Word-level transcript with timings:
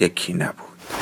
یکی 0.00 0.32
نبود. 0.32 0.95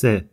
سه 0.00 0.24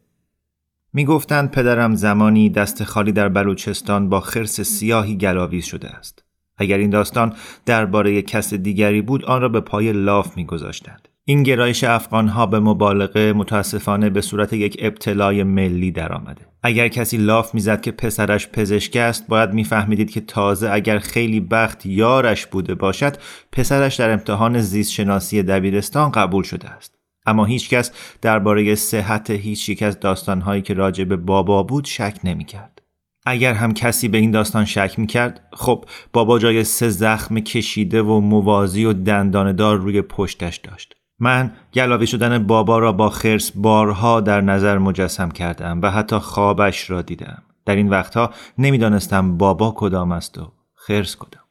می‌گفتند 0.94 1.52
پدرم 1.52 1.96
زمانی 1.96 2.50
دست 2.50 2.84
خالی 2.84 3.12
در 3.12 3.30
بلوچستان 3.30 4.10
با 4.10 4.20
خرس 4.20 4.62
سیاهی 4.62 5.18
گلاویز 5.18 5.66
شده 5.66 5.90
است. 5.90 6.24
اگر 6.58 6.78
این 6.78 6.90
داستان 6.90 7.34
درباره 7.66 8.22
کس 8.22 8.54
دیگری 8.54 9.02
بود 9.02 9.26
آن 9.26 9.42
را 9.42 9.50
به 9.50 9.60
پای 9.60 9.94
لاف 9.94 10.38
میگذاشتند. 10.38 11.08
این 11.24 11.44
گرایش 11.44 11.84
افغانها 11.84 12.46
به 12.46 12.60
مبالغه 12.60 13.34
متاسفانه 13.34 14.10
به 14.10 14.22
صورت 14.22 14.54
یک 14.54 14.78
ابتلای 14.80 15.44
ملی 15.44 15.92
درآمده. 15.92 16.42
اگر 16.64 16.88
کسی 16.88 17.18
لاف 17.18 17.54
می‌زد 17.54 17.82
که 17.82 17.92
پسرش 17.92 18.48
پزشک 18.48 18.96
است 18.96 19.28
باید 19.28 19.54
میفهمیدید 19.54 20.12
که 20.12 20.22
تازه 20.22 20.70
اگر 20.72 21.00
خیلی 21.00 21.40
بخت 21.40 21.86
یارش 21.86 22.46
بوده 22.46 22.76
باشد 22.76 23.18
پسرش 23.52 23.96
در 23.96 24.12
امتحان 24.12 24.60
زیست 24.60 24.92
شناسی 24.92 25.44
دبیرستان 25.44 26.12
قبول 26.12 26.44
شده 26.44 26.70
است. 26.70 26.97
اما 27.28 27.46
هیچکس 27.46 27.92
درباره 28.22 28.76
صحت 28.76 29.30
هیچ 29.30 29.70
یک 29.70 29.84
از 29.84 30.00
داستانهایی 30.00 30.62
که 30.62 30.74
راجع 30.74 31.04
به 31.04 31.16
بابا 31.16 31.64
بود 31.64 31.86
شک 31.86 32.20
نمی‌کرد. 32.24 32.82
اگر 33.26 33.54
هم 33.54 33.74
کسی 33.74 34.08
به 34.08 34.18
این 34.18 34.32
داستان 34.32 34.66
شک 34.66 35.00
می‌کرد 35.00 35.48
خب 35.54 35.86
بابا 36.14 36.40
جای 36.40 36.64
سه 36.64 36.90
زخم 36.90 37.40
کشیده 37.40 38.02
و 38.02 38.20
موازی 38.20 38.86
و 38.86 38.94
دنداندار 38.94 39.78
روی 39.78 40.02
پشتش 40.02 40.58
داشت. 40.58 40.96
من 41.20 41.52
گلاوی 41.74 42.08
شدن 42.08 42.48
بابا 42.48 42.80
را 42.80 42.92
با 42.92 43.10
خرس 43.10 43.52
بارها 43.56 44.22
در 44.22 44.42
نظر 44.42 44.78
مجسم 44.78 45.30
کردم 45.30 45.80
و 45.82 45.92
حتی 45.92 46.18
خوابش 46.18 46.90
را 46.90 47.02
دیدم. 47.02 47.44
در 47.66 47.76
این 47.76 47.90
وقتها 47.90 48.34
نمی‌دانستم 48.58 49.38
بابا 49.38 49.74
کدام 49.78 50.12
است 50.12 50.38
و 50.38 50.52
خرس 50.76 51.16
کدام. 51.16 51.44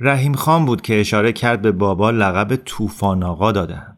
رحیم 0.00 0.32
خان 0.32 0.64
بود 0.64 0.82
که 0.82 1.00
اشاره 1.00 1.32
کرد 1.32 1.62
به 1.62 1.72
بابا 1.72 2.10
لقب 2.10 2.56
طوفان 2.56 3.22
آقا 3.22 3.52
دادند 3.52 3.91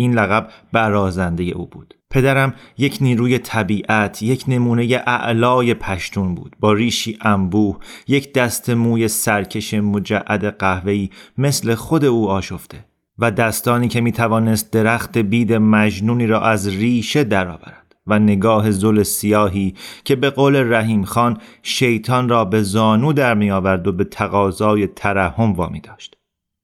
این 0.00 0.14
لقب 0.14 0.48
برازنده 0.72 1.44
او 1.44 1.66
بود. 1.66 1.94
پدرم 2.10 2.54
یک 2.78 2.98
نیروی 3.00 3.38
طبیعت 3.38 4.22
یک 4.22 4.44
نمونه 4.48 5.02
اعلای 5.06 5.74
پشتون 5.74 6.34
بود. 6.34 6.56
با 6.60 6.72
ریشی 6.72 7.18
انبوه 7.20 7.78
یک 8.08 8.32
دست 8.32 8.70
موی 8.70 9.08
سرکش 9.08 9.74
مجعد 9.74 10.44
قهوه‌ای 10.44 11.10
مثل 11.38 11.74
خود 11.74 12.04
او 12.04 12.30
آشفته 12.30 12.84
و 13.18 13.30
دستانی 13.30 13.88
که 13.88 14.00
می 14.00 14.12
توانست 14.12 14.72
درخت 14.72 15.18
بید 15.18 15.52
مجنونی 15.52 16.26
را 16.26 16.40
از 16.40 16.68
ریشه 16.68 17.24
درآورد 17.24 17.94
و 18.06 18.18
نگاه 18.18 18.70
زل 18.70 19.02
سیاهی 19.02 19.74
که 20.04 20.16
به 20.16 20.30
قول 20.30 20.72
رحیم 20.72 21.04
خان 21.04 21.38
شیطان 21.62 22.28
را 22.28 22.44
به 22.44 22.62
زانو 22.62 23.12
در 23.12 23.34
می 23.34 23.50
آورد 23.50 23.86
و 23.86 23.92
به 23.92 24.04
تقاضای 24.04 24.86
ترحم 24.86 25.52
وامی 25.52 25.80
داشت. 25.80 26.17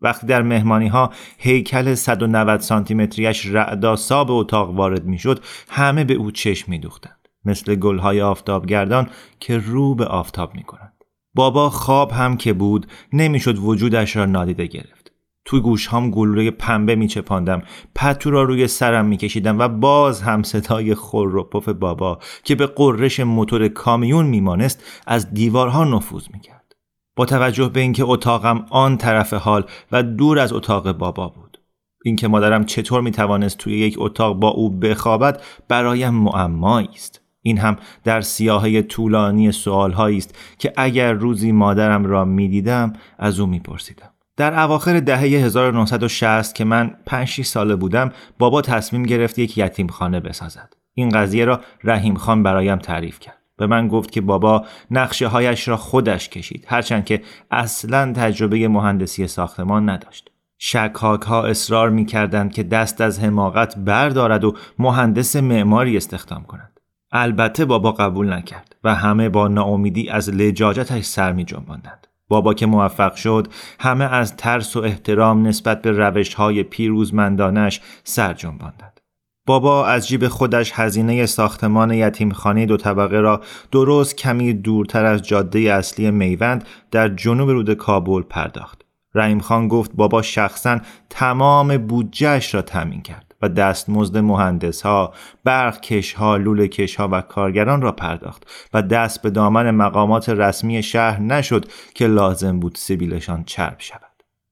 وقتی 0.04 0.26
در 0.26 0.42
مهمانی 0.42 0.88
ها 0.88 1.10
هیکل 1.38 1.94
190 1.94 2.60
سانتی 2.60 2.94
متریش 2.94 3.46
رعداسا 3.46 4.24
به 4.24 4.32
اتاق 4.32 4.70
وارد 4.70 5.04
می‌شد 5.04 5.44
همه 5.68 6.04
به 6.04 6.14
او 6.14 6.30
چشم 6.30 6.70
میدوختند 6.70 7.28
مثل 7.44 7.74
گلهای 7.74 8.22
آفتابگردان 8.22 9.08
که 9.40 9.58
رو 9.58 9.94
به 9.94 10.04
آفتاب 10.04 10.54
می 10.54 10.62
کنند. 10.62 10.92
بابا 11.34 11.70
خواب 11.70 12.10
هم 12.12 12.36
که 12.36 12.52
بود 12.52 12.86
نمی‌شد 13.12 13.58
وجودش 13.58 14.16
را 14.16 14.26
نادیده 14.26 14.66
گرفت 14.66 15.12
توی 15.44 15.60
گوش 15.60 15.88
هم 15.88 16.10
گلوله 16.10 16.50
پنبه 16.50 16.94
می 16.94 17.08
چپاندم 17.08 17.62
پتو 17.94 18.30
را 18.30 18.42
روی 18.42 18.68
سرم 18.68 19.06
می 19.06 19.16
کشیدم 19.16 19.58
و 19.58 19.68
باز 19.68 20.22
هم 20.22 20.42
صدای 20.42 20.94
خور 20.94 21.36
و 21.36 21.74
بابا 21.74 22.18
که 22.44 22.54
به 22.54 22.66
قررش 22.66 23.20
موتور 23.20 23.68
کامیون 23.68 24.26
میمانست 24.26 24.84
از 25.06 25.34
دیوارها 25.34 25.84
نفوذ 25.84 26.26
می 26.32 26.40
کرد. 26.40 26.53
با 27.16 27.24
توجه 27.24 27.68
به 27.68 27.80
اینکه 27.80 28.04
اتاقم 28.04 28.66
آن 28.70 28.96
طرف 28.96 29.34
حال 29.34 29.64
و 29.92 30.02
دور 30.02 30.38
از 30.38 30.52
اتاق 30.52 30.92
بابا 30.92 31.28
بود. 31.28 31.60
اینکه 32.04 32.28
مادرم 32.28 32.64
چطور 32.64 33.00
می 33.00 33.10
توانست 33.10 33.58
توی 33.58 33.78
یک 33.78 33.94
اتاق 33.98 34.36
با 34.36 34.48
او 34.48 34.70
بخوابد 34.70 35.42
برایم 35.68 36.14
معمایی 36.14 36.88
است. 36.94 37.20
این 37.42 37.58
هم 37.58 37.76
در 38.04 38.20
سیاهه 38.20 38.82
طولانی 38.82 39.52
سوالهایی 39.52 40.18
است 40.18 40.38
که 40.58 40.72
اگر 40.76 41.12
روزی 41.12 41.52
مادرم 41.52 42.04
را 42.04 42.24
می‌دیدم 42.24 42.92
از 43.18 43.40
او 43.40 43.46
میپرسیدم. 43.46 44.10
در 44.36 44.60
اواخر 44.60 45.00
دهه 45.00 45.20
1960 45.20 46.54
که 46.54 46.64
من 46.64 46.96
5 47.06 47.42
ساله 47.42 47.76
بودم 47.76 48.12
بابا 48.38 48.62
تصمیم 48.62 49.02
گرفت 49.02 49.38
یک 49.38 49.58
یتیم 49.58 49.86
خانه 49.86 50.20
بسازد. 50.20 50.72
این 50.94 51.08
قضیه 51.08 51.44
را 51.44 51.60
رحیم 51.84 52.14
خان 52.14 52.42
برایم 52.42 52.78
تعریف 52.78 53.20
کرد. 53.20 53.43
به 53.56 53.66
من 53.66 53.88
گفت 53.88 54.10
که 54.10 54.20
بابا 54.20 54.64
نقشه 54.90 55.28
هایش 55.28 55.68
را 55.68 55.76
خودش 55.76 56.28
کشید 56.28 56.64
هرچند 56.68 57.04
که 57.04 57.22
اصلا 57.50 58.12
تجربه 58.12 58.68
مهندسی 58.68 59.26
ساختمان 59.26 59.90
نداشت 59.90 60.30
شکاک 60.58 61.22
ها 61.22 61.46
اصرار 61.46 61.90
می 61.90 62.06
کردند 62.06 62.52
که 62.52 62.62
دست 62.62 63.00
از 63.00 63.20
حماقت 63.20 63.78
بردارد 63.78 64.44
و 64.44 64.56
مهندس 64.78 65.36
معماری 65.36 65.96
استخدام 65.96 66.44
کند 66.44 66.80
البته 67.16 67.64
بابا 67.64 67.92
قبول 67.92 68.32
نکرد 68.32 68.76
و 68.84 68.94
همه 68.94 69.28
با 69.28 69.48
ناامیدی 69.48 70.08
از 70.08 70.30
لجاجتش 70.30 71.04
سر 71.04 71.32
می 71.32 71.44
جنباندند. 71.44 72.06
بابا 72.28 72.54
که 72.54 72.66
موفق 72.66 73.14
شد 73.14 73.48
همه 73.80 74.04
از 74.04 74.36
ترس 74.36 74.76
و 74.76 74.80
احترام 74.80 75.46
نسبت 75.46 75.82
به 75.82 75.90
روش 75.90 76.34
های 76.34 76.62
پیروزمندانش 76.62 77.80
سر 78.04 78.32
جنباندند. 78.32 78.93
بابا 79.46 79.86
از 79.86 80.08
جیب 80.08 80.28
خودش 80.28 80.72
هزینه 80.74 81.26
ساختمان 81.26 81.90
یتیمخانه 81.90 82.66
دو 82.66 82.76
طبقه 82.76 83.20
را 83.20 83.40
درست 83.72 84.16
کمی 84.16 84.52
دورتر 84.52 85.04
از 85.04 85.22
جاده 85.22 85.58
اصلی 85.58 86.10
میوند 86.10 86.64
در 86.90 87.08
جنوب 87.08 87.50
رود 87.50 87.74
کابل 87.74 88.22
پرداخت. 88.22 88.82
رحیم 89.14 89.40
خان 89.40 89.68
گفت 89.68 89.90
بابا 89.94 90.22
شخصا 90.22 90.80
تمام 91.10 91.78
بودجهش 91.78 92.54
را 92.54 92.62
تمین 92.62 93.02
کرد 93.02 93.34
و 93.42 93.48
دستمزد 93.48 94.18
مهندس 94.18 94.82
ها، 94.82 95.12
برق 95.44 95.80
کش 95.80 96.12
ها، 96.12 96.36
لوله 96.36 96.68
کش 96.68 96.96
ها 96.96 97.08
و 97.12 97.20
کارگران 97.20 97.82
را 97.82 97.92
پرداخت 97.92 98.46
و 98.74 98.82
دست 98.82 99.22
به 99.22 99.30
دامن 99.30 99.70
مقامات 99.70 100.28
رسمی 100.28 100.82
شهر 100.82 101.20
نشد 101.20 101.66
که 101.94 102.06
لازم 102.06 102.60
بود 102.60 102.74
سبیلشان 102.76 103.44
چرب 103.44 103.76
شود. 103.78 104.00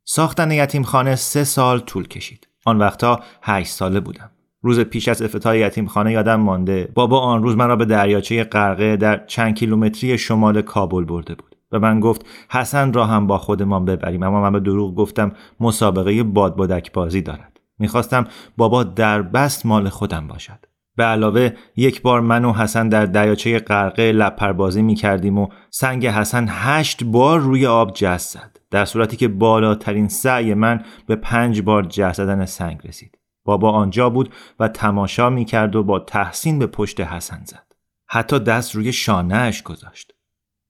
ساختن 0.04 0.50
یتیمخانه 0.50 1.16
سه 1.16 1.44
سال 1.44 1.80
طول 1.80 2.08
کشید. 2.08 2.48
آن 2.64 2.78
وقتا 2.78 3.20
هشت 3.42 3.72
ساله 3.72 4.00
بودم. 4.00 4.31
روز 4.62 4.80
پیش 4.80 5.08
از 5.08 5.22
افتتاح 5.22 5.58
یتیمخانه 5.58 6.12
یادم 6.12 6.40
مانده. 6.40 6.88
بابا 6.94 7.20
آن 7.20 7.42
روز 7.42 7.56
مرا 7.56 7.76
به 7.76 7.84
دریاچه 7.84 8.44
غرقه 8.44 8.96
در 8.96 9.26
چند 9.26 9.54
کیلومتری 9.54 10.18
شمال 10.18 10.62
کابل 10.62 11.04
برده 11.04 11.34
بود 11.34 11.56
و 11.72 11.78
من 11.78 12.00
گفت 12.00 12.26
حسن 12.50 12.92
را 12.92 13.06
هم 13.06 13.26
با 13.26 13.38
خودمان 13.38 13.84
ببریم. 13.84 14.22
اما 14.22 14.42
من 14.42 14.52
به 14.52 14.60
دروغ 14.60 14.94
گفتم 14.94 15.32
مسابقه 15.60 16.22
بادبادک 16.22 16.92
بازی 16.92 17.22
دارد. 17.22 17.60
می‌خواستم 17.78 18.26
بابا 18.56 18.84
در 18.84 19.22
بست 19.22 19.66
مال 19.66 19.88
خودم 19.88 20.28
باشد. 20.28 20.66
به 20.96 21.04
علاوه 21.04 21.50
یک 21.76 22.02
بار 22.02 22.20
من 22.20 22.44
و 22.44 22.52
حسن 22.52 22.88
در 22.88 23.06
دریاچه 23.06 23.58
غرقه 23.58 24.12
لپربازی 24.12 24.82
می 24.82 24.94
کردیم 24.94 25.38
و 25.38 25.48
سنگ 25.70 26.06
حسن 26.06 26.46
هشت 26.48 27.04
بار 27.04 27.40
روی 27.40 27.66
آب 27.66 27.92
جست 27.94 28.38
زد. 28.38 28.58
در 28.70 28.84
صورتی 28.84 29.16
که 29.16 29.28
بالاترین 29.28 30.08
سعی 30.08 30.54
من 30.54 30.80
به 31.06 31.16
پنج 31.16 31.62
بار 31.62 31.82
جست 31.82 32.16
زدن 32.24 32.44
سنگ 32.44 32.80
رسید. 32.84 33.11
بابا 33.44 33.70
آنجا 33.70 34.10
بود 34.10 34.32
و 34.60 34.68
تماشا 34.68 35.30
می 35.30 35.44
کرد 35.44 35.76
و 35.76 35.82
با 35.82 35.98
تحسین 35.98 36.58
به 36.58 36.66
پشت 36.66 37.00
حسن 37.00 37.42
زد. 37.44 37.72
حتی 38.06 38.38
دست 38.38 38.74
روی 38.74 38.92
شانهش 38.92 39.62
گذاشت. 39.62 40.12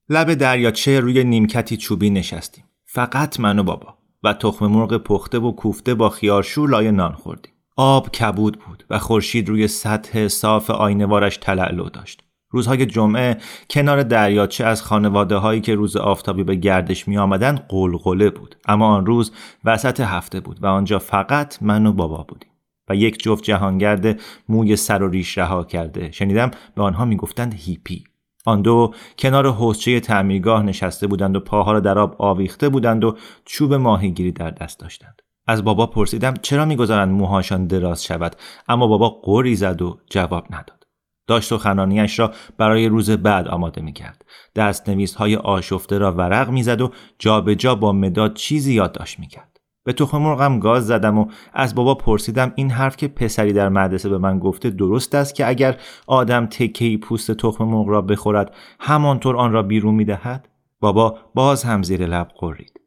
لب 0.08 0.34
دریاچه 0.34 1.00
روی 1.00 1.24
نیمکتی 1.24 1.76
چوبی 1.76 2.10
نشستیم. 2.10 2.64
فقط 2.84 3.40
من 3.40 3.58
و 3.58 3.62
بابا 3.62 3.98
و 4.22 4.32
تخم 4.32 4.66
مرغ 4.66 4.96
پخته 4.96 5.38
و 5.38 5.52
کوفته 5.52 5.94
با 5.94 6.08
خیارشور 6.08 6.70
لای 6.70 6.92
نان 6.92 7.12
خوردیم. 7.12 7.52
آب 7.76 8.10
کبود 8.10 8.58
بود 8.58 8.84
و 8.90 8.98
خورشید 8.98 9.48
روی 9.48 9.68
سطح 9.68 10.28
صاف 10.28 10.70
آینوارش 10.70 11.36
تلالو 11.36 11.88
داشت. 11.88 12.22
روزهای 12.50 12.86
جمعه 12.86 13.36
کنار 13.70 14.02
دریاچه 14.02 14.64
از 14.64 14.82
خانواده 14.82 15.36
هایی 15.36 15.60
که 15.60 15.74
روز 15.74 15.96
آفتابی 15.96 16.44
به 16.44 16.54
گردش 16.54 17.08
می 17.08 17.18
آمدن 17.18 17.56
قلقله 17.68 18.30
بود. 18.30 18.56
اما 18.68 18.86
آن 18.86 19.06
روز 19.06 19.32
وسط 19.64 20.00
هفته 20.00 20.40
بود 20.40 20.62
و 20.62 20.66
آنجا 20.66 20.98
فقط 20.98 21.62
من 21.62 21.86
و 21.86 21.92
بابا 21.92 22.24
بودیم. 22.28 22.51
و 22.88 22.94
یک 22.96 23.22
جفت 23.22 23.44
جهانگرد 23.44 24.20
موی 24.48 24.76
سر 24.76 25.02
و 25.02 25.08
ریش 25.08 25.38
رها 25.38 25.64
کرده. 25.64 26.10
شنیدم 26.10 26.50
به 26.74 26.82
آنها 26.82 27.04
می‌گفتند 27.04 27.54
هیپی. 27.54 28.04
آن 28.46 28.62
دو 28.62 28.94
کنار 29.18 29.50
حوزچه 29.50 30.00
تعمیرگاه 30.00 30.62
نشسته 30.62 31.06
بودند 31.06 31.36
و 31.36 31.40
پاها 31.40 31.72
را 31.72 31.80
در 31.80 31.98
آب 31.98 32.16
آویخته 32.18 32.68
بودند 32.68 33.04
و 33.04 33.16
چوب 33.44 33.74
ماهیگیری 33.74 34.32
در 34.32 34.50
دست 34.50 34.80
داشتند. 34.80 35.22
از 35.46 35.64
بابا 35.64 35.86
پرسیدم 35.86 36.34
چرا 36.42 36.64
می‌گذارند 36.64 37.12
موهاشان 37.12 37.66
دراز 37.66 38.04
شود؟ 38.04 38.36
اما 38.68 38.86
بابا 38.86 39.08
قوری 39.08 39.56
زد 39.56 39.82
و 39.82 39.98
جواب 40.10 40.46
نداد. 40.50 40.86
داشت 41.26 41.48
سخنانیاش 41.48 42.18
را 42.18 42.32
برای 42.58 42.88
روز 42.88 43.10
بعد 43.10 43.48
آماده 43.48 43.80
می‌کرد. 43.80 44.24
دست 44.56 44.88
نویس 44.88 45.14
های 45.14 45.36
آشفته 45.36 45.98
را 45.98 46.12
ورق 46.12 46.50
می‌زد 46.50 46.80
و 46.80 46.90
جابجا 47.18 47.54
جا 47.54 47.74
با 47.74 47.92
مداد 47.92 48.34
چیزی 48.34 48.74
یادداشت 48.74 49.18
می‌کرد. 49.18 49.51
به 49.84 49.92
تخم 49.92 50.18
مرغم 50.18 50.58
گاز 50.58 50.86
زدم 50.86 51.18
و 51.18 51.26
از 51.52 51.74
بابا 51.74 51.94
پرسیدم 51.94 52.52
این 52.54 52.70
حرف 52.70 52.96
که 52.96 53.08
پسری 53.08 53.52
در 53.52 53.68
مدرسه 53.68 54.08
به 54.08 54.18
من 54.18 54.38
گفته 54.38 54.70
درست 54.70 55.14
است 55.14 55.34
که 55.34 55.48
اگر 55.48 55.76
آدم 56.06 56.46
تکهی 56.46 56.96
پوست 56.96 57.30
تخم 57.30 57.64
مرغ 57.64 57.88
را 57.88 58.02
بخورد 58.02 58.54
همانطور 58.80 59.36
آن 59.36 59.52
را 59.52 59.62
بیرون 59.62 59.94
می‌دهد؟ 59.94 60.48
بابا 60.80 61.18
باز 61.34 61.64
هم 61.64 61.82
زیر 61.82 62.06
لب 62.06 62.28
قرید. 62.38 62.80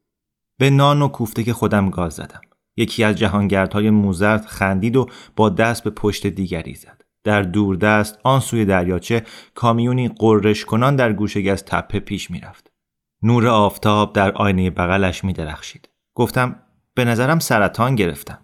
به 0.58 0.70
نان 0.70 1.02
و 1.02 1.08
کوفته 1.08 1.44
که 1.44 1.54
خودم 1.54 1.90
گاز 1.90 2.14
زدم. 2.14 2.42
یکی 2.78 3.04
از 3.04 3.16
جهانگردهای 3.16 3.90
موزرد 3.90 4.46
خندید 4.46 4.96
و 4.96 5.08
با 5.36 5.50
دست 5.50 5.84
به 5.84 5.90
پشت 5.90 6.28
دیگری 6.28 6.76
زد. 6.76 7.02
در 7.24 7.42
دوردست 7.42 8.20
آن 8.24 8.40
سوی 8.40 8.66
دریاچه 8.66 9.24
کامیونی 9.56 10.10
قررش 10.10 10.66
کنان 10.66 10.96
در 10.96 11.14
گوشه 11.14 11.52
از 11.52 11.66
تپه 11.66 12.00
پیش 12.00 12.32
می‌رفت. 12.32 12.72
نور 13.24 13.48
آفتاب 13.48 14.14
در 14.14 14.32
آینه 14.32 14.70
بغلش 14.70 15.24
می 15.24 15.34
درخشید. 15.34 15.90
گفتم 16.16 16.56
به 16.96 17.06
نظرم 17.06 17.40
سرطان 17.40 17.96
گرفتم. 17.96 18.38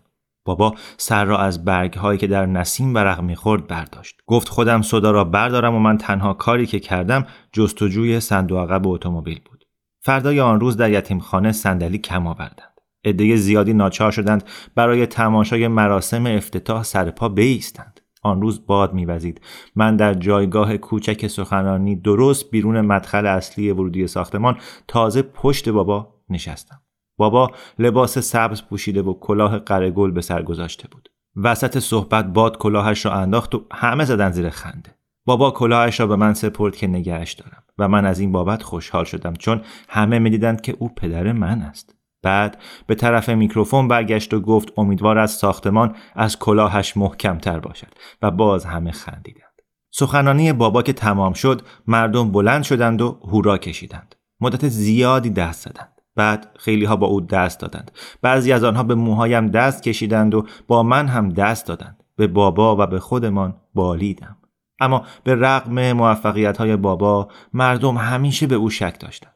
بابا 0.46 0.76
سر 0.98 1.26
را 1.26 1.38
از 1.38 1.66
برگ 1.66 1.94
هایی 1.94 2.20
که 2.20 2.28
در 2.28 2.46
نسیم 2.46 2.96
ورق 2.96 3.22
می‌خورد 3.22 3.68
برداشت. 3.68 4.18
گفت 4.28 4.50
خودم 4.50 4.82
صدا 4.82 5.12
را 5.12 5.24
بردارم 5.24 5.76
و 5.76 5.80
من 5.80 5.98
تنها 5.98 6.34
کاری 6.34 6.66
که 6.66 6.80
کردم 6.80 7.26
جستجوی 7.54 8.20
صندوق 8.20 8.60
عقب 8.60 8.88
اتومبیل 8.88 9.40
بود. 9.46 9.66
فردای 10.00 10.40
آن 10.40 10.60
روز 10.60 10.78
در 10.78 10.92
یتیمخانه 10.92 11.52
صندلی 11.52 11.98
کم 11.98 12.28
آوردند. 12.28 12.82
عده 13.06 13.36
زیادی 13.36 13.74
ناچار 13.74 14.12
شدند 14.12 14.44
برای 14.76 15.06
تماشای 15.06 15.68
مراسم 15.68 16.26
افتتاح 16.26 16.84
سرپا 16.84 17.30
بیستند. 17.30 18.02
آن 18.24 18.42
روز 18.42 18.66
باد 18.66 18.94
میوزید 18.94 19.42
من 19.76 19.96
در 19.96 20.14
جایگاه 20.14 20.78
کوچک 20.78 21.28
سخنرانی 21.28 21.96
درست 21.96 22.52
بیرون 22.52 22.82
مدخل 22.82 23.26
اصلی 23.26 23.72
ورودی 23.72 24.08
ساختمان 24.08 24.58
تازه 24.88 25.22
پشت 25.22 25.70
بابا 25.70 26.16
نشستم 26.30 26.82
بابا 27.22 27.52
لباس 27.80 28.18
سبز 28.18 28.62
پوشیده 28.62 29.02
و 29.02 29.14
کلاه 29.14 29.60
قرهگل 29.60 30.12
به 30.12 30.22
سر 30.22 30.44
گذاشته 30.44 30.88
بود. 30.88 31.10
وسط 31.36 31.80
صحبت 31.80 32.26
باد 32.26 32.58
کلاهش 32.58 33.06
را 33.06 33.14
انداخت 33.14 33.56
و 33.56 33.66
همه 33.72 34.06
زدن 34.06 34.32
زیر 34.32 34.50
خنده. 34.50 34.96
بابا 35.26 35.52
کلاهش 35.52 36.00
را 36.00 36.08
به 36.08 36.16
من 36.16 36.34
سپرد 36.34 36.76
که 36.76 36.88
نگهش 36.88 37.34
دارم 37.34 37.64
و 37.78 37.88
من 37.88 38.06
از 38.06 38.20
این 38.20 38.32
بابت 38.32 38.64
خوشحال 38.64 39.04
شدم 39.04 39.34
چون 39.34 39.62
همه 39.90 40.20
می‌دیدند 40.20 40.62
که 40.62 40.76
او 40.80 40.90
پدر 40.90 41.32
من 41.32 41.62
است. 41.62 41.96
بعد 42.24 42.58
به 42.88 42.96
طرف 42.96 43.30
میکروفون 43.30 43.88
برگشت 43.88 44.34
و 44.34 44.40
گفت 44.40 44.74
امیدوار 44.78 45.18
از 45.18 45.32
ساختمان 45.32 45.96
از 46.16 46.40
کلاهش 46.40 46.98
محکمتر 46.98 47.60
باشد 47.60 47.94
و 48.22 48.32
باز 48.32 48.66
همه 48.66 48.92
خندیدند. 48.92 49.62
سخنانی 49.92 50.54
بابا 50.54 50.82
که 50.84 50.94
تمام 50.94 51.34
شد 51.34 51.62
مردم 51.88 52.32
بلند 52.32 52.64
شدند 52.64 53.02
و 53.02 53.20
هورا 53.24 53.58
کشیدند. 53.58 54.16
مدت 54.40 54.68
زیادی 54.68 55.30
دست 55.30 55.70
زدند. 55.70 55.91
بعد 56.16 56.48
خیلی 56.60 56.86
ها 56.86 56.96
با 56.96 57.08
او 57.08 57.22
دست 57.22 57.60
دادند 57.60 57.92
بعضی 58.22 58.52
از 58.52 58.64
آنها 58.64 58.84
به 58.84 58.96
موهایم 58.96 59.48
دست 59.48 59.84
کشیدند 59.84 60.36
و 60.36 60.46
با 60.68 60.84
من 60.84 61.08
هم 61.08 61.30
دست 61.30 61.68
دادند 61.68 62.04
به 62.16 62.28
بابا 62.28 62.76
و 62.76 62.88
به 62.88 63.00
خودمان 63.00 63.56
بالیدم 63.74 64.38
اما 64.80 65.06
به 65.24 65.36
رغم 65.36 65.94
موفقیت 65.94 66.58
های 66.58 66.76
بابا 66.76 67.28
مردم 67.54 67.98
همیشه 67.98 68.48
به 68.48 68.56
او 68.56 68.70
شک 68.70 69.00
داشتند 69.00 69.36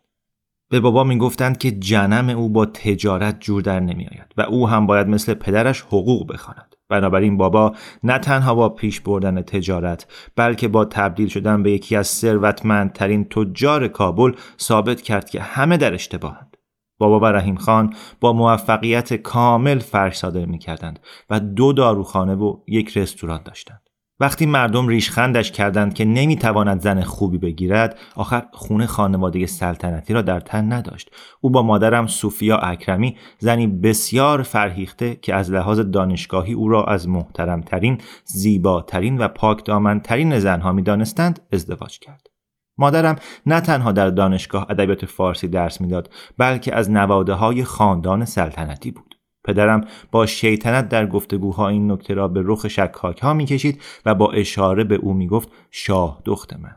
به 0.70 0.80
بابا 0.80 1.04
می 1.04 1.18
گفتند 1.18 1.58
که 1.58 1.72
جنم 1.72 2.30
او 2.30 2.50
با 2.50 2.66
تجارت 2.66 3.40
جور 3.40 3.62
در 3.62 3.80
نمی 3.80 4.08
آید 4.08 4.34
و 4.38 4.42
او 4.42 4.70
هم 4.70 4.88
باید 4.88 5.08
مثل 5.08 5.34
پدرش 5.34 5.82
حقوق 5.82 6.34
بخواند. 6.34 6.76
بنابراین 6.90 7.38
بابا 7.38 7.76
نه 8.04 8.20
تنها 8.20 8.56
با 8.56 8.70
پیش 8.70 9.02
بردن 9.02 9.42
تجارت 9.42 10.08
بلکه 10.36 10.68
با 10.68 10.86
تبدیل 10.86 11.28
شدن 11.28 11.64
به 11.64 11.72
یکی 11.72 11.96
از 11.96 12.08
ثروتمندترین 12.08 13.26
تجار 13.26 13.88
کابل 13.88 14.32
ثابت 14.60 15.02
کرد 15.02 15.30
که 15.30 15.42
همه 15.42 15.78
در 15.78 15.94
اشتباهند. 15.94 16.55
بابا 16.98 17.20
و 17.20 17.26
رحیم 17.26 17.56
خان 17.56 17.94
با 18.20 18.34
موفقیت 18.34 19.14
کامل 19.14 19.80
فرش 19.80 20.18
صادر 20.18 20.46
می 20.46 20.60
کردند 20.60 21.00
و 21.30 21.40
دو 21.40 21.74
داروخانه 21.74 22.36
و 22.36 22.58
یک 22.68 22.98
رستوران 22.98 23.42
داشتند. 23.46 23.82
وقتی 24.20 24.46
مردم 24.46 24.88
ریشخندش 24.88 25.52
کردند 25.52 25.94
که 25.94 26.06
نمی‌تواند 26.06 26.82
زن 26.82 27.02
خوبی 27.02 27.38
بگیرد 27.38 28.00
آخر 28.16 28.46
خونه 28.52 28.86
خانواده 28.86 29.46
سلطنتی 29.46 30.14
را 30.14 30.22
در 30.22 30.40
تن 30.40 30.74
نداشت 30.74 31.12
او 31.42 31.50
با 31.50 31.62
مادرم 31.62 32.08
سوفیا 32.08 32.58
اکرمی 32.58 33.18
زنی 33.40 33.68
بسیار 33.68 34.42
فرهیخته 34.42 35.16
که 35.16 35.36
از 35.36 35.52
لحاظ 35.52 35.80
دانشگاهی 35.80 36.54
او 36.54 36.70
را 36.70 36.84
از 36.84 37.08
محترمترین 37.08 37.98
زیباترین 38.26 39.18
و 39.18 39.28
پاکدامنترین 39.28 40.40
زنها 40.40 40.72
می‌دانستند 40.72 41.40
ازدواج 41.52 42.00
کرد 42.00 42.35
مادرم 42.78 43.16
نه 43.46 43.62
تنها 43.62 43.92
در 43.92 44.10
دانشگاه 44.10 44.68
ادبیات 44.70 45.06
فارسی 45.06 45.48
درس 45.48 45.82
می‌داد 45.82 46.14
بلکه 46.38 46.76
از 46.76 46.92
نواده 46.92 47.34
های 47.34 47.64
خاندان 47.64 48.26
سلطنتی 48.26 48.92
بود. 48.92 49.16
پدرم 49.44 49.88
با 50.12 50.26
شیطنت 50.26 50.90
در 50.90 51.08
گفتگوها 51.08 51.68
این 51.68 51.92
نکته 51.92 52.14
را 52.14 52.28
به 52.28 52.42
رخ 52.46 52.68
شکاک 52.68 53.20
ها 53.20 53.34
می‌کشید 53.34 53.82
و 54.06 54.16
با 54.16 54.32
اشاره 54.32 54.84
به 54.84 54.96
او 54.96 55.14
می‌گفت 55.14 55.50
شاه 55.72 56.22
دخت 56.26 56.54
من. 56.54 56.76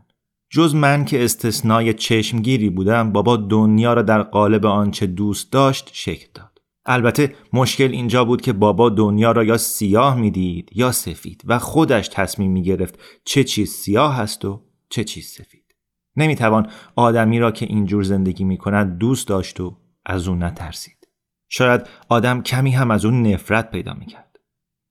جز 0.50 0.74
من 0.74 1.04
که 1.04 1.24
استثنای 1.24 1.94
چشمگیری 1.94 2.70
بودم 2.70 3.12
بابا 3.12 3.36
دنیا 3.36 3.92
را 3.92 4.02
در 4.02 4.22
قالب 4.22 4.66
آنچه 4.66 5.06
دوست 5.06 5.52
داشت 5.52 5.90
شکل 5.92 6.26
داد. 6.34 6.58
البته 6.86 7.34
مشکل 7.52 7.90
اینجا 7.92 8.24
بود 8.24 8.40
که 8.40 8.52
بابا 8.52 8.90
دنیا 8.90 9.32
را 9.32 9.44
یا 9.44 9.56
سیاه 9.56 10.16
می‌دید 10.16 10.70
یا 10.74 10.92
سفید 10.92 11.42
و 11.46 11.58
خودش 11.58 12.08
تصمیم 12.08 12.52
می‌گرفت 12.52 12.98
چه 13.24 13.44
چیز 13.44 13.70
سیاه 13.70 14.20
است 14.20 14.44
و 14.44 14.62
چه 14.90 15.04
چیز 15.04 15.26
سفید. 15.26 15.67
نمی‌توان 16.18 16.66
آدمی 16.96 17.38
را 17.38 17.50
که 17.50 17.66
اینجور 17.66 18.02
زندگی 18.02 18.44
می 18.44 18.56
کند 18.56 18.98
دوست 18.98 19.28
داشت 19.28 19.60
و 19.60 19.76
از 20.06 20.28
او 20.28 20.34
نترسید. 20.34 21.08
شاید 21.48 21.86
آدم 22.08 22.42
کمی 22.42 22.70
هم 22.70 22.90
از 22.90 23.04
اون 23.04 23.22
نفرت 23.22 23.70
پیدا 23.70 23.94
می 23.94 24.06
کرد. 24.06 24.38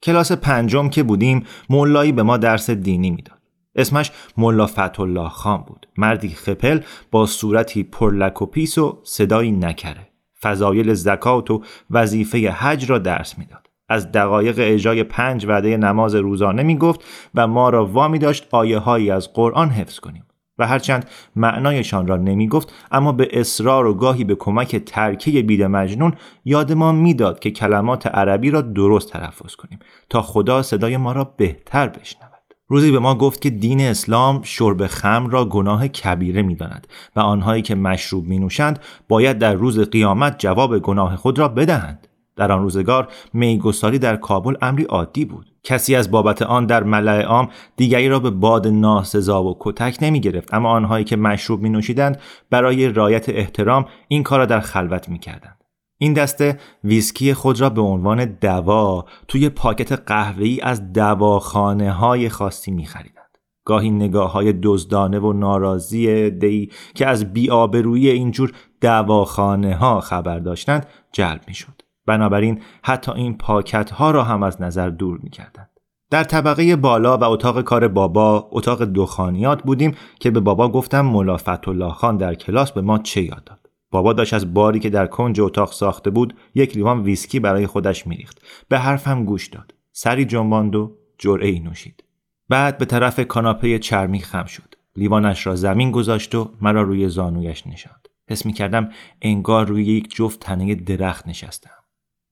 کلاس 0.03 0.31
پنجم 0.31 0.89
که 0.89 1.03
بودیم 1.03 1.43
مولایی 1.69 2.11
به 2.11 2.23
ما 2.23 2.37
درس 2.37 2.69
دینی 2.69 3.11
می‌داد. 3.11 3.37
اسمش 3.75 4.11
ملا 4.37 4.67
الله 4.99 5.29
خان 5.29 5.61
بود. 5.61 5.87
مردی 5.97 6.29
خپل 6.29 6.79
با 7.11 7.25
صورتی 7.25 7.83
پرلک 7.83 8.41
و 8.41 8.45
پیس 8.45 8.77
و 8.77 9.01
صدایی 9.03 9.51
نکره. 9.51 10.07
فضایل 10.41 10.93
زکات 10.93 11.51
و 11.51 11.63
وظیفه 11.91 12.51
حج 12.51 12.89
را 12.89 12.99
درس 12.99 13.37
می‌داد. 13.37 13.67
از 13.89 14.11
دقایق 14.11 14.55
اجرای 14.57 15.03
پنج 15.03 15.45
وعده 15.45 15.77
نماز 15.77 16.15
روزانه 16.15 16.63
می 16.63 16.77
گفت 16.77 17.03
و 17.35 17.47
ما 17.47 17.69
را 17.69 17.85
وامی 17.85 18.19
داشت 18.19 18.47
آیه 18.51 18.77
هایی 18.77 19.11
از 19.11 19.33
قرآن 19.33 19.69
حفظ 19.69 19.99
کنیم. 19.99 20.23
و 20.59 20.67
هرچند 20.67 21.09
معنایشان 21.35 22.07
را 22.07 22.17
نمی 22.17 22.47
گفت 22.47 22.73
اما 22.91 23.11
به 23.11 23.29
اصرار 23.31 23.85
و 23.85 23.93
گاهی 23.93 24.23
به 24.23 24.35
کمک 24.35 24.75
ترکه 24.75 25.41
بید 25.41 25.63
مجنون 25.63 26.13
یاد 26.45 26.73
ما 26.73 26.91
می‌داد 26.91 27.39
که 27.39 27.51
کلمات 27.51 28.07
عربی 28.07 28.51
را 28.51 28.61
درست 28.61 29.13
تلفظ 29.13 29.55
کنیم 29.55 29.79
تا 30.09 30.21
خدا 30.21 30.61
صدای 30.61 30.97
ما 30.97 31.11
را 31.11 31.23
بهتر 31.23 31.87
بشنود. 31.87 32.27
روزی 32.69 32.91
به 32.91 32.99
ما 32.99 33.15
گفت 33.15 33.41
که 33.41 33.49
دین 33.49 33.81
اسلام 33.81 34.41
شرب 34.43 34.87
خم 34.87 35.27
را 35.27 35.45
گناه 35.45 35.87
کبیره 35.87 36.41
می 36.41 36.55
داند 36.55 36.87
و 37.15 37.19
آنهایی 37.19 37.61
که 37.61 37.75
مشروب 37.75 38.27
می 38.27 38.39
نوشند 38.39 38.79
باید 39.09 39.37
در 39.37 39.53
روز 39.53 39.79
قیامت 39.79 40.39
جواب 40.39 40.79
گناه 40.79 41.15
خود 41.15 41.39
را 41.39 41.47
بدهند. 41.47 42.07
در 42.37 42.51
آن 42.51 42.61
روزگار 42.61 43.07
میگساری 43.33 43.99
در 43.99 44.15
کابل 44.15 44.55
امری 44.61 44.83
عادی 44.83 45.25
بود 45.25 45.51
کسی 45.63 45.95
از 45.95 46.11
بابت 46.11 46.41
آن 46.41 46.65
در 46.65 46.83
ملع 46.83 47.21
عام 47.21 47.49
دیگری 47.75 48.09
را 48.09 48.19
به 48.19 48.29
باد 48.29 48.67
ناسزا 48.67 49.43
و 49.43 49.57
کتک 49.59 49.97
نمی 50.01 50.19
گرفت 50.19 50.53
اما 50.53 50.69
آنهایی 50.69 51.05
که 51.05 51.15
مشروب 51.15 51.61
می 51.61 51.69
نوشیدند 51.69 52.19
برای 52.49 52.89
رایت 52.89 53.29
احترام 53.29 53.85
این 54.07 54.23
کار 54.23 54.39
را 54.39 54.45
در 54.45 54.59
خلوت 54.59 55.09
می 55.09 55.19
کردند. 55.19 55.57
این 55.97 56.13
دسته 56.13 56.59
ویسکی 56.83 57.33
خود 57.33 57.61
را 57.61 57.69
به 57.69 57.81
عنوان 57.81 58.25
دوا 58.25 59.05
توی 59.27 59.49
پاکت 59.49 59.91
قهوه‌ای 59.91 60.61
از 60.61 60.93
دواخانه 60.93 61.91
های 61.91 62.29
خاصی 62.29 62.71
می 62.71 62.85
خریدند. 62.85 63.17
گاهی 63.65 63.91
نگاه 63.91 64.31
های 64.31 64.53
دزدانه 64.63 65.19
و 65.19 65.33
ناراضی 65.33 66.29
دی 66.29 66.71
که 66.95 67.07
از 67.07 67.33
بیابرویی 67.33 68.09
اینجور 68.09 68.51
دواخانه 68.81 69.75
ها 69.75 70.01
خبر 70.01 70.39
داشتند 70.39 70.87
جلب 71.11 71.41
می 71.47 71.53
شد. 71.53 71.86
بنابراین 72.07 72.61
حتی 72.83 73.11
این 73.11 73.37
پاکت 73.37 73.91
ها 73.91 74.11
را 74.11 74.23
هم 74.23 74.43
از 74.43 74.61
نظر 74.61 74.89
دور 74.89 75.19
می 75.23 75.29
کردند. 75.29 75.69
در 76.09 76.23
طبقه 76.23 76.75
بالا 76.75 77.17
و 77.17 77.23
اتاق 77.23 77.61
کار 77.61 77.87
بابا 77.87 78.49
اتاق 78.51 78.83
دخانیات 78.83 79.63
بودیم 79.63 79.95
که 80.19 80.31
به 80.31 80.39
بابا 80.39 80.69
گفتم 80.69 81.01
ملا 81.01 81.37
الله 81.67 81.91
خان 81.91 82.17
در 82.17 82.35
کلاس 82.35 82.71
به 82.71 82.81
ما 82.81 82.97
چه 82.97 83.21
یاد 83.21 83.43
داد؟ 83.43 83.69
بابا 83.91 84.13
داشت 84.13 84.33
از 84.33 84.53
باری 84.53 84.79
که 84.79 84.89
در 84.89 85.07
کنج 85.07 85.41
اتاق 85.41 85.71
ساخته 85.71 86.09
بود 86.09 86.35
یک 86.55 86.75
لیوان 86.75 87.01
ویسکی 87.01 87.39
برای 87.39 87.67
خودش 87.67 88.07
میریخت. 88.07 88.41
به 88.69 88.79
حرفم 88.79 89.25
گوش 89.25 89.47
داد. 89.47 89.73
سری 89.91 90.25
جنباند 90.25 90.75
و 90.75 90.95
جرعه 91.17 91.49
ای 91.49 91.59
نوشید. 91.59 92.03
بعد 92.49 92.77
به 92.77 92.85
طرف 92.85 93.19
کاناپه 93.19 93.79
چرمی 93.79 94.19
خم 94.19 94.45
شد. 94.45 94.75
لیوانش 94.95 95.47
را 95.47 95.55
زمین 95.55 95.91
گذاشت 95.91 96.35
و 96.35 96.51
مرا 96.61 96.81
روی 96.81 97.09
زانویش 97.09 97.67
نشاند. 97.67 98.07
حس 98.29 98.45
می 98.45 98.53
کردم 98.53 98.89
انگار 99.21 99.67
روی 99.67 99.85
یک 99.85 100.15
جفت 100.15 100.39
تنه 100.39 100.75
درخت 100.75 101.27
نشستم. 101.27 101.76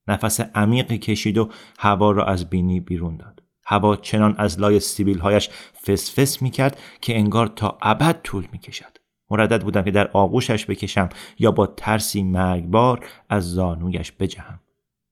نفس 0.07 0.39
عمیقی 0.39 0.97
کشید 0.97 1.37
و 1.37 1.49
هوا 1.79 2.11
را 2.11 2.25
از 2.25 2.49
بینی 2.49 2.79
بیرون 2.79 3.17
داد. 3.17 3.43
هوا 3.65 3.95
چنان 3.95 4.35
از 4.37 4.59
لای 4.59 4.79
سیبیل 4.79 5.19
هایش 5.19 5.49
فسفس 5.87 6.41
می 6.41 6.49
کرد 6.49 6.79
که 7.01 7.17
انگار 7.17 7.47
تا 7.47 7.77
ابد 7.81 8.21
طول 8.23 8.47
می 8.51 8.59
کشد. 8.59 8.97
مردد 9.29 9.63
بودم 9.63 9.81
که 9.81 9.91
در 9.91 10.07
آغوشش 10.13 10.65
بکشم 10.65 11.09
یا 11.39 11.51
با 11.51 11.67
ترسی 11.67 12.23
مرگبار 12.23 13.05
از 13.29 13.51
زانویش 13.51 14.11
بجهم. 14.11 14.59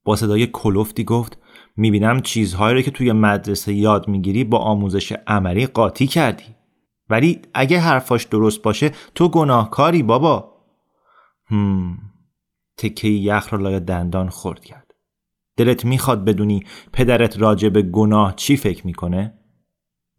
با 0.05 0.15
صدای 0.15 0.47
کلوفتی 0.47 1.03
گفت 1.03 1.38
می‌بینم 1.75 2.21
چیزهایی 2.21 2.75
رو 2.75 2.81
که 2.81 2.91
توی 2.91 3.12
مدرسه 3.12 3.73
یاد 3.73 4.07
می‌گیری 4.07 4.43
با 4.43 4.57
آموزش 4.57 5.12
عملی 5.27 5.67
قاطی 5.67 6.07
کردی. 6.07 6.55
ولی 7.09 7.41
اگه 7.53 7.79
حرفاش 7.79 8.23
درست 8.23 8.62
باشه 8.62 8.91
تو 9.15 9.29
گناهکاری 9.29 10.03
بابا. 10.03 10.53
هم 11.45 11.97
تکه 12.77 13.07
یخ 13.07 13.53
را 13.53 13.59
لای 13.59 13.79
دندان 13.79 14.29
خورد 14.29 14.65
کرد. 14.65 14.83
دلت 15.57 15.86
می‌خواد 15.86 16.25
بدونی 16.25 16.63
پدرت 16.93 17.39
راجع 17.39 17.69
به 17.69 17.81
گناه 17.81 18.36
چی 18.36 18.57
فکر 18.57 18.88
می‌کنه؟ 18.88 19.39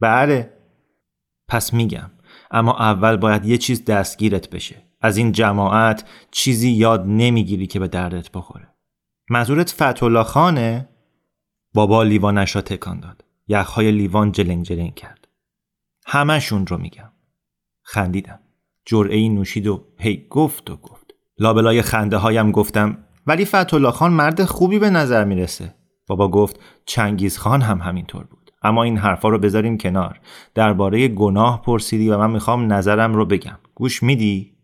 بله. 0.00 0.52
پس 1.48 1.74
میگم 1.74 2.10
اما 2.50 2.72
اول 2.78 3.16
باید 3.16 3.44
یه 3.44 3.58
چیز 3.58 3.84
دستگیرت 3.84 4.50
بشه. 4.50 4.82
از 5.00 5.16
این 5.16 5.32
جماعت 5.32 6.08
چیزی 6.30 6.70
یاد 6.70 7.04
نمی‌گیری 7.06 7.66
که 7.66 7.78
به 7.78 7.88
دردت 7.88 8.30
بخوره. 8.30 8.68
منظورت 9.30 9.70
فتولا 9.70 10.24
خانه؟ 10.24 10.88
بابا 11.74 12.02
لیوانش 12.02 12.56
را 12.56 12.62
تکان 12.62 13.00
داد. 13.00 13.24
یخهای 13.48 13.92
لیوان 13.92 14.32
جلنگ 14.32 14.64
جلنگ 14.64 14.94
کرد. 14.94 15.28
همشون 16.06 16.66
رو 16.66 16.78
میگم. 16.78 17.12
خندیدم. 17.82 18.40
جرعه 18.86 19.28
نوشید 19.28 19.66
و 19.66 19.84
هی 19.98 20.26
گفت 20.30 20.70
و 20.70 20.76
گفت. 20.76 21.14
لابلای 21.38 21.82
خنده 21.82 22.16
هایم 22.16 22.50
گفتم 22.50 23.04
ولی 23.26 23.44
فتولا 23.44 23.90
خان 23.90 24.12
مرد 24.12 24.44
خوبی 24.44 24.78
به 24.78 24.90
نظر 24.90 25.24
می‌رسه. 25.24 25.74
بابا 26.06 26.28
گفت 26.28 26.60
چنگیز 26.86 27.38
خان 27.38 27.60
هم 27.60 27.78
همینطور 27.78 28.24
بود. 28.24 28.52
اما 28.62 28.82
این 28.82 28.98
حرفا 28.98 29.28
رو 29.28 29.38
بذاریم 29.38 29.78
کنار. 29.78 30.20
درباره 30.54 31.08
گناه 31.08 31.62
پرسیدی 31.62 32.08
و 32.08 32.18
من 32.18 32.30
می‌خوام 32.30 32.72
نظرم 32.72 33.14
رو 33.14 33.24
بگم. 33.26 33.58
گوش 33.74 34.02
میدی؟ 34.02 34.54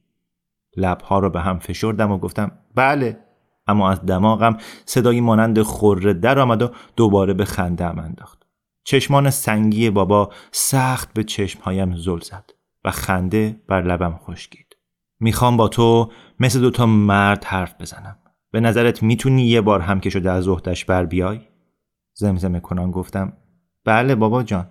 لبها 0.77 1.19
رو 1.19 1.31
به 1.31 1.41
هم 1.41 1.59
فشردم 1.59 2.11
و 2.13 2.19
گفتم 2.19 2.53
بله. 2.75 3.19
اما 3.67 3.91
از 3.91 4.07
دماغم 4.07 4.57
صدایی 4.85 5.21
مانند 5.21 5.63
خوره 5.63 6.13
در 6.13 6.39
آمد 6.39 6.63
و 6.63 6.71
دوباره 6.97 7.35
به 7.35 7.45
خنده 7.45 7.85
انداخت. 7.85 8.47
چشمان 8.85 9.31
سنگی 9.31 9.91
بابا 9.91 10.31
سخت 10.53 11.13
به 11.13 11.25
چشمهایم 11.25 11.97
زل 11.97 12.21
زد 12.21 12.51
و 12.85 12.91
خنده 12.91 13.61
بر 13.69 13.83
لبم 13.83 14.19
خشکید. 14.27 14.77
می‌خوام 15.21 15.57
با 15.57 15.69
تو 15.69 16.11
مثل 16.41 16.61
دوتا 16.61 16.87
مرد 16.87 17.45
حرف 17.45 17.75
بزنم. 17.81 18.17
به 18.51 18.61
نظرت 18.61 19.03
می‌تونی 19.03 19.47
یه 19.47 19.61
بار 19.61 19.81
هم 19.81 20.01
که 20.01 20.11
شده 20.11 20.31
از 20.31 20.45
زهدش 20.45 20.85
بر 20.85 21.05
بیای؟ 21.05 21.41
زمزمه 22.15 22.61
کنان 22.61 22.91
گفتم. 22.91 23.33
بله 23.85 24.15
بابا 24.15 24.43
جان. 24.43 24.69